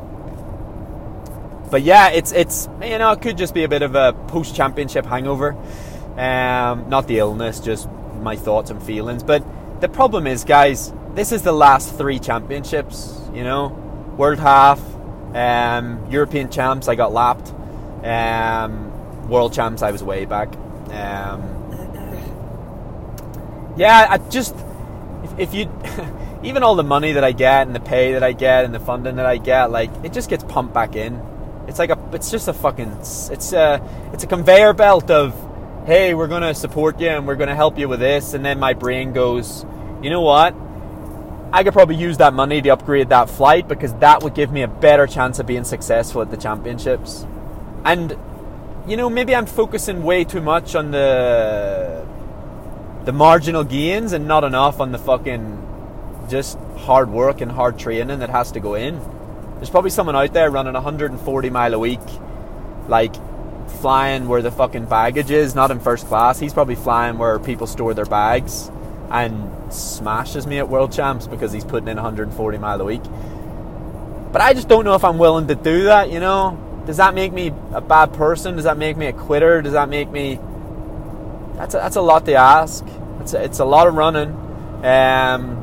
but 1.69 1.81
yeah, 1.81 2.09
it's 2.09 2.31
it's 2.31 2.69
you 2.81 2.97
know 2.97 3.11
it 3.11 3.21
could 3.21 3.37
just 3.37 3.53
be 3.53 3.63
a 3.63 3.67
bit 3.67 3.81
of 3.81 3.95
a 3.95 4.13
post 4.27 4.55
championship 4.55 5.05
hangover. 5.05 5.55
Um, 6.17 6.89
not 6.89 7.07
the 7.07 7.19
illness, 7.19 7.59
just 7.59 7.89
my 8.21 8.35
thoughts 8.35 8.71
and 8.71 8.81
feelings. 8.81 9.23
But 9.23 9.43
the 9.81 9.89
problem 9.89 10.25
is, 10.25 10.43
guys, 10.43 10.91
this 11.13 11.31
is 11.31 11.41
the 11.43 11.51
last 11.51 11.95
three 11.95 12.19
championships. 12.19 13.19
You 13.33 13.43
know, 13.43 13.67
World 14.17 14.39
Half, 14.39 14.81
um, 15.33 16.05
European 16.09 16.49
champs. 16.49 16.87
I 16.87 16.95
got 16.95 17.13
lapped. 17.13 17.53
Um, 18.03 19.27
World 19.29 19.53
champs. 19.53 19.81
I 19.81 19.91
was 19.91 20.03
way 20.03 20.25
back. 20.25 20.55
Um, 20.91 21.53
yeah, 23.77 24.07
I 24.09 24.17
just 24.29 24.55
if, 25.23 25.39
if 25.39 25.53
you 25.53 25.69
even 26.43 26.63
all 26.63 26.75
the 26.75 26.83
money 26.83 27.13
that 27.13 27.23
I 27.23 27.31
get 27.31 27.67
and 27.67 27.75
the 27.75 27.79
pay 27.79 28.13
that 28.13 28.23
I 28.23 28.31
get 28.31 28.65
and 28.65 28.73
the 28.73 28.79
funding 28.79 29.17
that 29.17 29.25
I 29.25 29.37
get, 29.37 29.71
like 29.71 29.91
it 30.03 30.13
just 30.13 30.29
gets 30.29 30.43
pumped 30.43 30.73
back 30.73 30.95
in. 30.95 31.21
It's 31.67 31.79
like 31.79 31.89
a, 31.89 31.99
it's 32.13 32.31
just 32.31 32.47
a 32.47 32.53
fucking, 32.53 32.91
it's 33.29 33.51
a, 33.51 34.09
it's 34.13 34.23
a 34.23 34.27
conveyor 34.27 34.73
belt 34.73 35.11
of 35.11 35.35
hey, 35.87 36.13
we're 36.13 36.27
to 36.41 36.53
support 36.53 36.99
you 36.99 37.07
and 37.07 37.25
we're 37.25 37.37
to 37.47 37.55
help 37.55 37.77
you 37.77 37.87
with 37.87 38.01
this. 38.01 38.33
And 38.33 38.43
then 38.43 38.59
my 38.59 38.73
brain 38.73 39.13
goes, 39.13 39.65
you 40.01 40.09
know 40.09 40.19
what? 40.19 40.53
I 41.53 41.63
could 41.63 41.73
probably 41.73 41.95
use 41.95 42.17
that 42.17 42.33
money 42.33 42.61
to 42.61 42.69
upgrade 42.69 43.09
that 43.09 43.29
flight 43.29 43.67
because 43.67 43.93
that 43.95 44.21
would 44.21 44.35
give 44.35 44.51
me 44.51 44.63
a 44.63 44.67
better 44.67 45.07
chance 45.07 45.39
of 45.39 45.45
being 45.45 45.63
successful 45.63 46.21
at 46.21 46.29
the 46.29 46.35
championships. 46.35 47.25
And, 47.85 48.17
you 48.85 48.97
know, 48.97 49.09
maybe 49.09 49.33
I'm 49.33 49.45
focusing 49.45 50.03
way 50.03 50.25
too 50.25 50.41
much 50.41 50.75
on 50.75 50.91
the 50.91 52.05
the 53.05 53.13
marginal 53.13 53.63
gains 53.63 54.11
and 54.11 54.27
not 54.27 54.43
enough 54.43 54.81
on 54.81 54.91
the 54.91 54.97
fucking 54.97 56.25
just 56.29 56.57
hard 56.75 57.09
work 57.09 57.39
and 57.39 57.49
hard 57.49 57.79
training 57.79 58.19
that 58.19 58.29
has 58.29 58.51
to 58.51 58.59
go 58.59 58.73
in. 58.73 58.99
There's 59.55 59.69
probably 59.69 59.91
someone 59.91 60.17
out 60.17 60.33
there 60.33 60.51
running 60.51 60.73
140 60.73 61.49
mile 61.49 61.73
a 61.73 61.79
week, 61.79 62.01
like 62.89 63.15
flying 63.79 64.27
where 64.27 64.41
the 64.41 64.51
fucking 64.51 64.87
baggage 64.87 65.31
is, 65.31 65.55
not 65.55 65.71
in 65.71 65.79
first 65.79 66.07
class. 66.07 66.37
He's 66.37 66.53
probably 66.53 66.75
flying 66.75 67.17
where 67.17 67.39
people 67.39 67.65
store 67.65 67.93
their 67.93 68.05
bags 68.05 68.69
and 69.09 69.73
smashes 69.73 70.45
me 70.45 70.57
at 70.57 70.69
World 70.69 70.91
Champs 70.91 71.27
because 71.27 71.51
he's 71.51 71.65
putting 71.65 71.87
in 71.87 71.95
140 71.95 72.57
mile 72.57 72.81
a 72.81 72.85
week. 72.85 73.03
But 74.31 74.41
I 74.41 74.53
just 74.53 74.67
don't 74.67 74.85
know 74.85 74.95
if 74.95 75.03
I'm 75.03 75.17
willing 75.17 75.47
to 75.47 75.55
do 75.55 75.83
that, 75.85 76.11
you 76.11 76.19
know? 76.19 76.63
Does 76.85 76.97
that 76.97 77.13
make 77.13 77.33
me 77.33 77.51
a 77.73 77.81
bad 77.81 78.13
person? 78.13 78.55
Does 78.55 78.63
that 78.63 78.77
make 78.77 78.95
me 78.95 79.07
a 79.07 79.13
quitter? 79.13 79.61
Does 79.61 79.73
that 79.73 79.89
make 79.89 80.09
me. 80.09 80.39
That's 81.55 81.73
a, 81.73 81.77
that's 81.77 81.95
a 81.97 82.01
lot 82.01 82.25
to 82.25 82.33
ask. 82.33 82.85
It's 83.19 83.33
a, 83.33 83.43
it's 83.43 83.59
a 83.59 83.65
lot 83.65 83.87
of 83.87 83.95
running. 83.95 84.29
Um, 84.85 85.57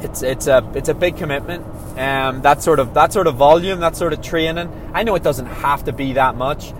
it's 0.00 0.22
it's 0.22 0.46
a 0.46 0.66
it's 0.74 0.88
a 0.88 0.94
big 0.94 1.18
commitment. 1.18 1.66
Um, 1.98 2.40
that 2.42 2.62
sort 2.62 2.78
of 2.78 2.94
that 2.94 3.12
sort 3.12 3.26
of 3.26 3.34
volume, 3.34 3.80
that 3.80 3.94
sort 3.94 4.14
of 4.14 4.22
training. 4.22 4.70
I 4.94 5.02
know 5.02 5.14
it 5.16 5.22
doesn't 5.22 5.46
have 5.46 5.84
to 5.84 5.92
be 5.92 6.14
that 6.14 6.34
much, 6.34 6.72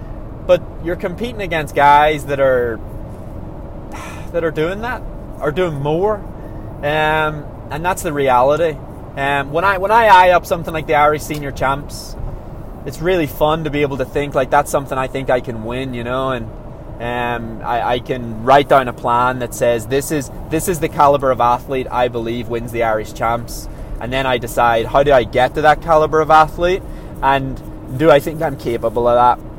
but 0.47 0.63
you're 0.83 0.97
competing 0.97 1.43
against 1.43 1.75
guys 1.75 2.27
that 2.27 2.41
are 2.41 2.81
that 4.33 4.45
are 4.45 4.51
doing 4.51 4.81
that, 4.81 5.03
are 5.41 5.53
doing 5.53 5.75
more, 5.75 6.17
um, 6.17 7.45
and 7.71 7.85
that's 7.85 8.03
the 8.03 8.13
reality. 8.13 8.77
Um, 9.17 9.51
when 9.53 9.65
I 9.65 9.79
when 9.79 9.91
I 9.91 10.07
eye 10.07 10.31
up 10.31 10.47
something 10.47 10.73
like 10.73 10.87
the 10.87 10.95
Irish 10.95 11.23
Senior 11.23 11.51
Champs, 11.51 12.17
it's 12.87 13.01
really 13.01 13.27
fun 13.27 13.65
to 13.65 13.71
be 13.71 13.83
able 13.83 13.99
to 13.99 14.05
think 14.05 14.35
like 14.35 14.51
that's 14.51 14.71
something 14.71 14.97
I 14.97 15.09
think 15.09 15.31
I 15.31 15.41
can 15.41 15.65
win, 15.65 15.95
you 15.95 16.05
know, 16.05 16.31
and 16.31 16.47
um, 17.03 17.63
I, 17.67 17.95
I, 17.95 17.99
can 18.01 18.45
write 18.45 18.69
down 18.69 18.87
a 18.87 18.93
plan 18.93 19.39
that 19.39 19.55
says 19.55 19.87
this 19.87 20.11
is 20.11 20.31
this 20.51 20.69
is 20.69 20.81
the 20.81 20.89
caliber 20.89 21.31
of 21.31 21.41
athlete 21.41 21.87
I 21.91 22.09
believe 22.09 22.49
wins 22.49 22.73
the 22.73 22.83
Irish 22.83 23.15
Champs, 23.15 23.69
and 24.01 24.13
then 24.13 24.27
I 24.27 24.39
decide 24.39 24.87
how 24.87 25.03
do 25.03 25.13
I 25.13 25.25
get 25.25 25.55
to 25.55 25.63
that 25.63 25.81
caliber 25.81 26.21
of 26.21 26.31
athlete, 26.31 26.83
and 27.23 27.99
do 27.99 28.11
I 28.11 28.21
think 28.21 28.43
I'm 28.43 28.57
capable 28.57 29.09
of 29.09 29.17
that? 29.17 29.50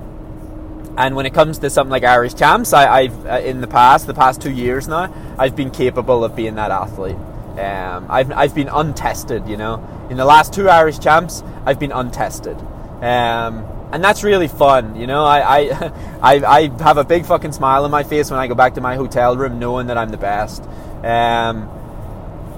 And 0.98 1.16
when 1.16 1.26
it 1.26 1.34
comes 1.34 1.60
to 1.60 1.70
something 1.70 1.92
like 1.92 2.04
Irish 2.04 2.34
Champs, 2.36 2.74
I, 2.74 3.08
have 3.08 3.26
uh, 3.26 3.40
in 3.40 3.62
the 3.62 3.68
past, 3.68 4.08
the 4.08 4.14
past 4.14 4.42
two 4.42 4.52
years 4.52 4.88
now, 4.88 5.14
I've 5.38 5.56
been 5.56 5.72
capable 5.72 6.24
of 6.24 6.36
being 6.36 6.56
that 6.56 6.72
athlete. 6.72 7.16
Um, 7.58 8.08
I've 8.10 8.32
I've 8.32 8.56
been 8.56 8.70
untested, 8.70 9.48
you 9.48 9.58
know. 9.58 10.08
In 10.10 10.18
the 10.18 10.26
last 10.26 10.54
two 10.54 10.70
Irish 10.70 11.00
Champs, 11.00 11.44
I've 11.66 11.80
been 11.80 11.92
untested. 11.92 12.58
Um, 13.02 13.66
and 13.92 14.04
that's 14.04 14.24
really 14.24 14.48
fun. 14.48 14.96
You 14.96 15.08
know, 15.08 15.26
I, 15.26 15.60
I, 15.60 15.92
I, 16.22 16.36
I, 16.46 16.84
have 16.84 16.98
a 16.98 17.04
big 17.04 17.26
fucking 17.26 17.52
smile 17.52 17.84
on 17.84 17.92
my 17.92 18.04
face 18.04 18.32
when 18.32 18.40
I 18.40 18.48
go 18.48 18.56
back 18.56 18.76
to 18.76 18.82
my 18.82 18.96
hotel 18.96 19.36
room, 19.36 19.60
knowing 19.60 19.88
that 19.88 19.98
I'm 19.98 20.10
the 20.10 20.18
best. 20.18 20.64
Um, 21.04 21.70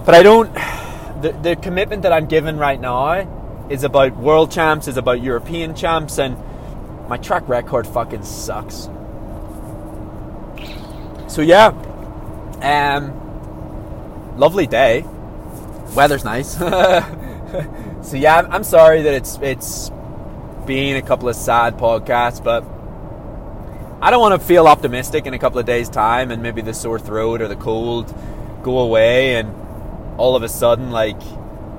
but 0.06 0.16
I 0.16 0.24
don't. 0.24 0.56
The, 1.24 1.32
the 1.32 1.56
commitment 1.56 2.02
that 2.02 2.12
I'm 2.12 2.26
given 2.26 2.58
right 2.58 2.78
now 2.78 3.68
is 3.70 3.86
about 3.86 4.18
world 4.18 4.52
champs, 4.52 4.90
is 4.90 4.98
about 4.98 5.22
European 5.22 5.74
champs, 5.74 6.20
and 6.20 6.36
my 7.08 7.18
track 7.18 7.48
record 7.48 7.86
fucking 7.86 8.24
sucks. 8.24 8.90
So 11.28 11.42
yeah, 11.42 11.70
um, 12.62 14.38
lovely 14.38 14.68
day. 14.68 15.04
Weather's 15.96 16.24
nice. 16.24 16.58
so 16.58 18.18
yeah, 18.18 18.48
I'm, 18.50 18.64
sorry 18.64 19.02
that 19.04 19.14
it's 19.14 19.38
it's 19.42 19.92
been 20.66 20.96
a 20.96 21.02
couple 21.02 21.28
of 21.30 21.36
sad 21.36 21.78
podcasts, 21.78 22.44
but 22.44 22.64
I 24.02 24.12
don't 24.12 24.22
want 24.22 24.40
to 24.40 24.48
feel 24.48 24.68
optimistic 24.68 25.26
in 25.26 25.34
a 25.34 25.40
couple 25.40 25.60
of 25.60 25.66
days' 25.66 25.90
time, 25.90 26.32
and 26.32 26.42
maybe 26.42 26.62
the 26.62 26.74
sore 26.74 27.00
throat 27.00 27.42
or 27.42 27.48
the 27.48 27.56
cold 27.56 28.14
go 28.64 28.80
away, 28.80 29.36
and 29.36 29.54
all 30.18 30.36
of 30.36 30.44
a 30.44 30.50
sudden, 30.50 30.92
like 30.92 31.22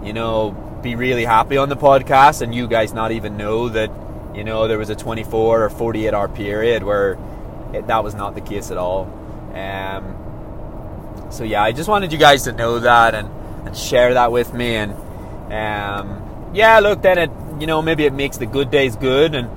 you 0.03 0.13
know, 0.13 0.51
be 0.83 0.97
really 0.97 1.25
happy 1.25 1.57
on 1.57 1.69
the 1.69 1.77
podcast, 1.77 2.43
and 2.43 2.55
you 2.55 2.69
guys 2.69 2.93
not 2.93 3.11
even 3.11 3.37
know 3.37 3.69
that 3.69 3.91
you 4.35 4.45
know 4.45 4.69
there 4.69 4.79
was 4.79 4.91
a 4.91 4.97
24 4.97 5.65
or 5.65 5.71
48 5.71 6.15
hour 6.15 6.29
period 6.29 6.83
where 6.83 7.19
it, 7.73 7.87
that 7.87 8.03
was 8.05 8.15
not 8.15 8.35
the 8.35 8.41
case 8.41 8.71
at 8.71 8.77
all. 8.77 9.05
Um, 9.55 11.31
so 11.31 11.45
yeah, 11.45 11.63
I 11.63 11.73
just 11.73 11.89
wanted 11.89 12.13
you 12.13 12.19
guys 12.19 12.45
to 12.45 12.53
know 12.53 12.79
that 12.81 13.15
and, 13.15 13.29
and 13.67 13.77
share 13.77 14.15
that 14.15 14.33
with 14.33 14.53
me, 14.53 14.77
and 14.77 14.93
um, 15.53 16.51
yeah, 16.55 16.79
look, 16.81 17.03
then 17.03 17.19
it 17.19 17.31
you 17.61 17.67
know 17.67 17.83
maybe 17.83 18.05
it 18.05 18.13
makes 18.13 18.37
the 18.37 18.47
good 18.47 18.71
days 18.71 18.97
good, 18.97 19.35
and 19.35 19.49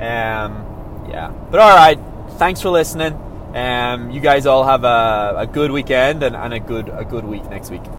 um, 0.00 1.08
yeah. 1.10 1.32
But 1.50 1.60
all 1.60 1.74
right, 1.74 1.98
thanks 2.38 2.60
for 2.60 2.70
listening. 2.70 3.14
Um, 3.54 4.10
you 4.10 4.20
guys 4.20 4.44
all 4.44 4.64
have 4.64 4.84
a, 4.84 5.34
a 5.38 5.46
good 5.46 5.70
weekend 5.70 6.22
and, 6.22 6.36
and 6.36 6.52
a 6.52 6.60
good 6.60 6.90
a 6.90 7.04
good 7.04 7.24
week 7.24 7.44
next 7.48 7.70
week. 7.70 7.86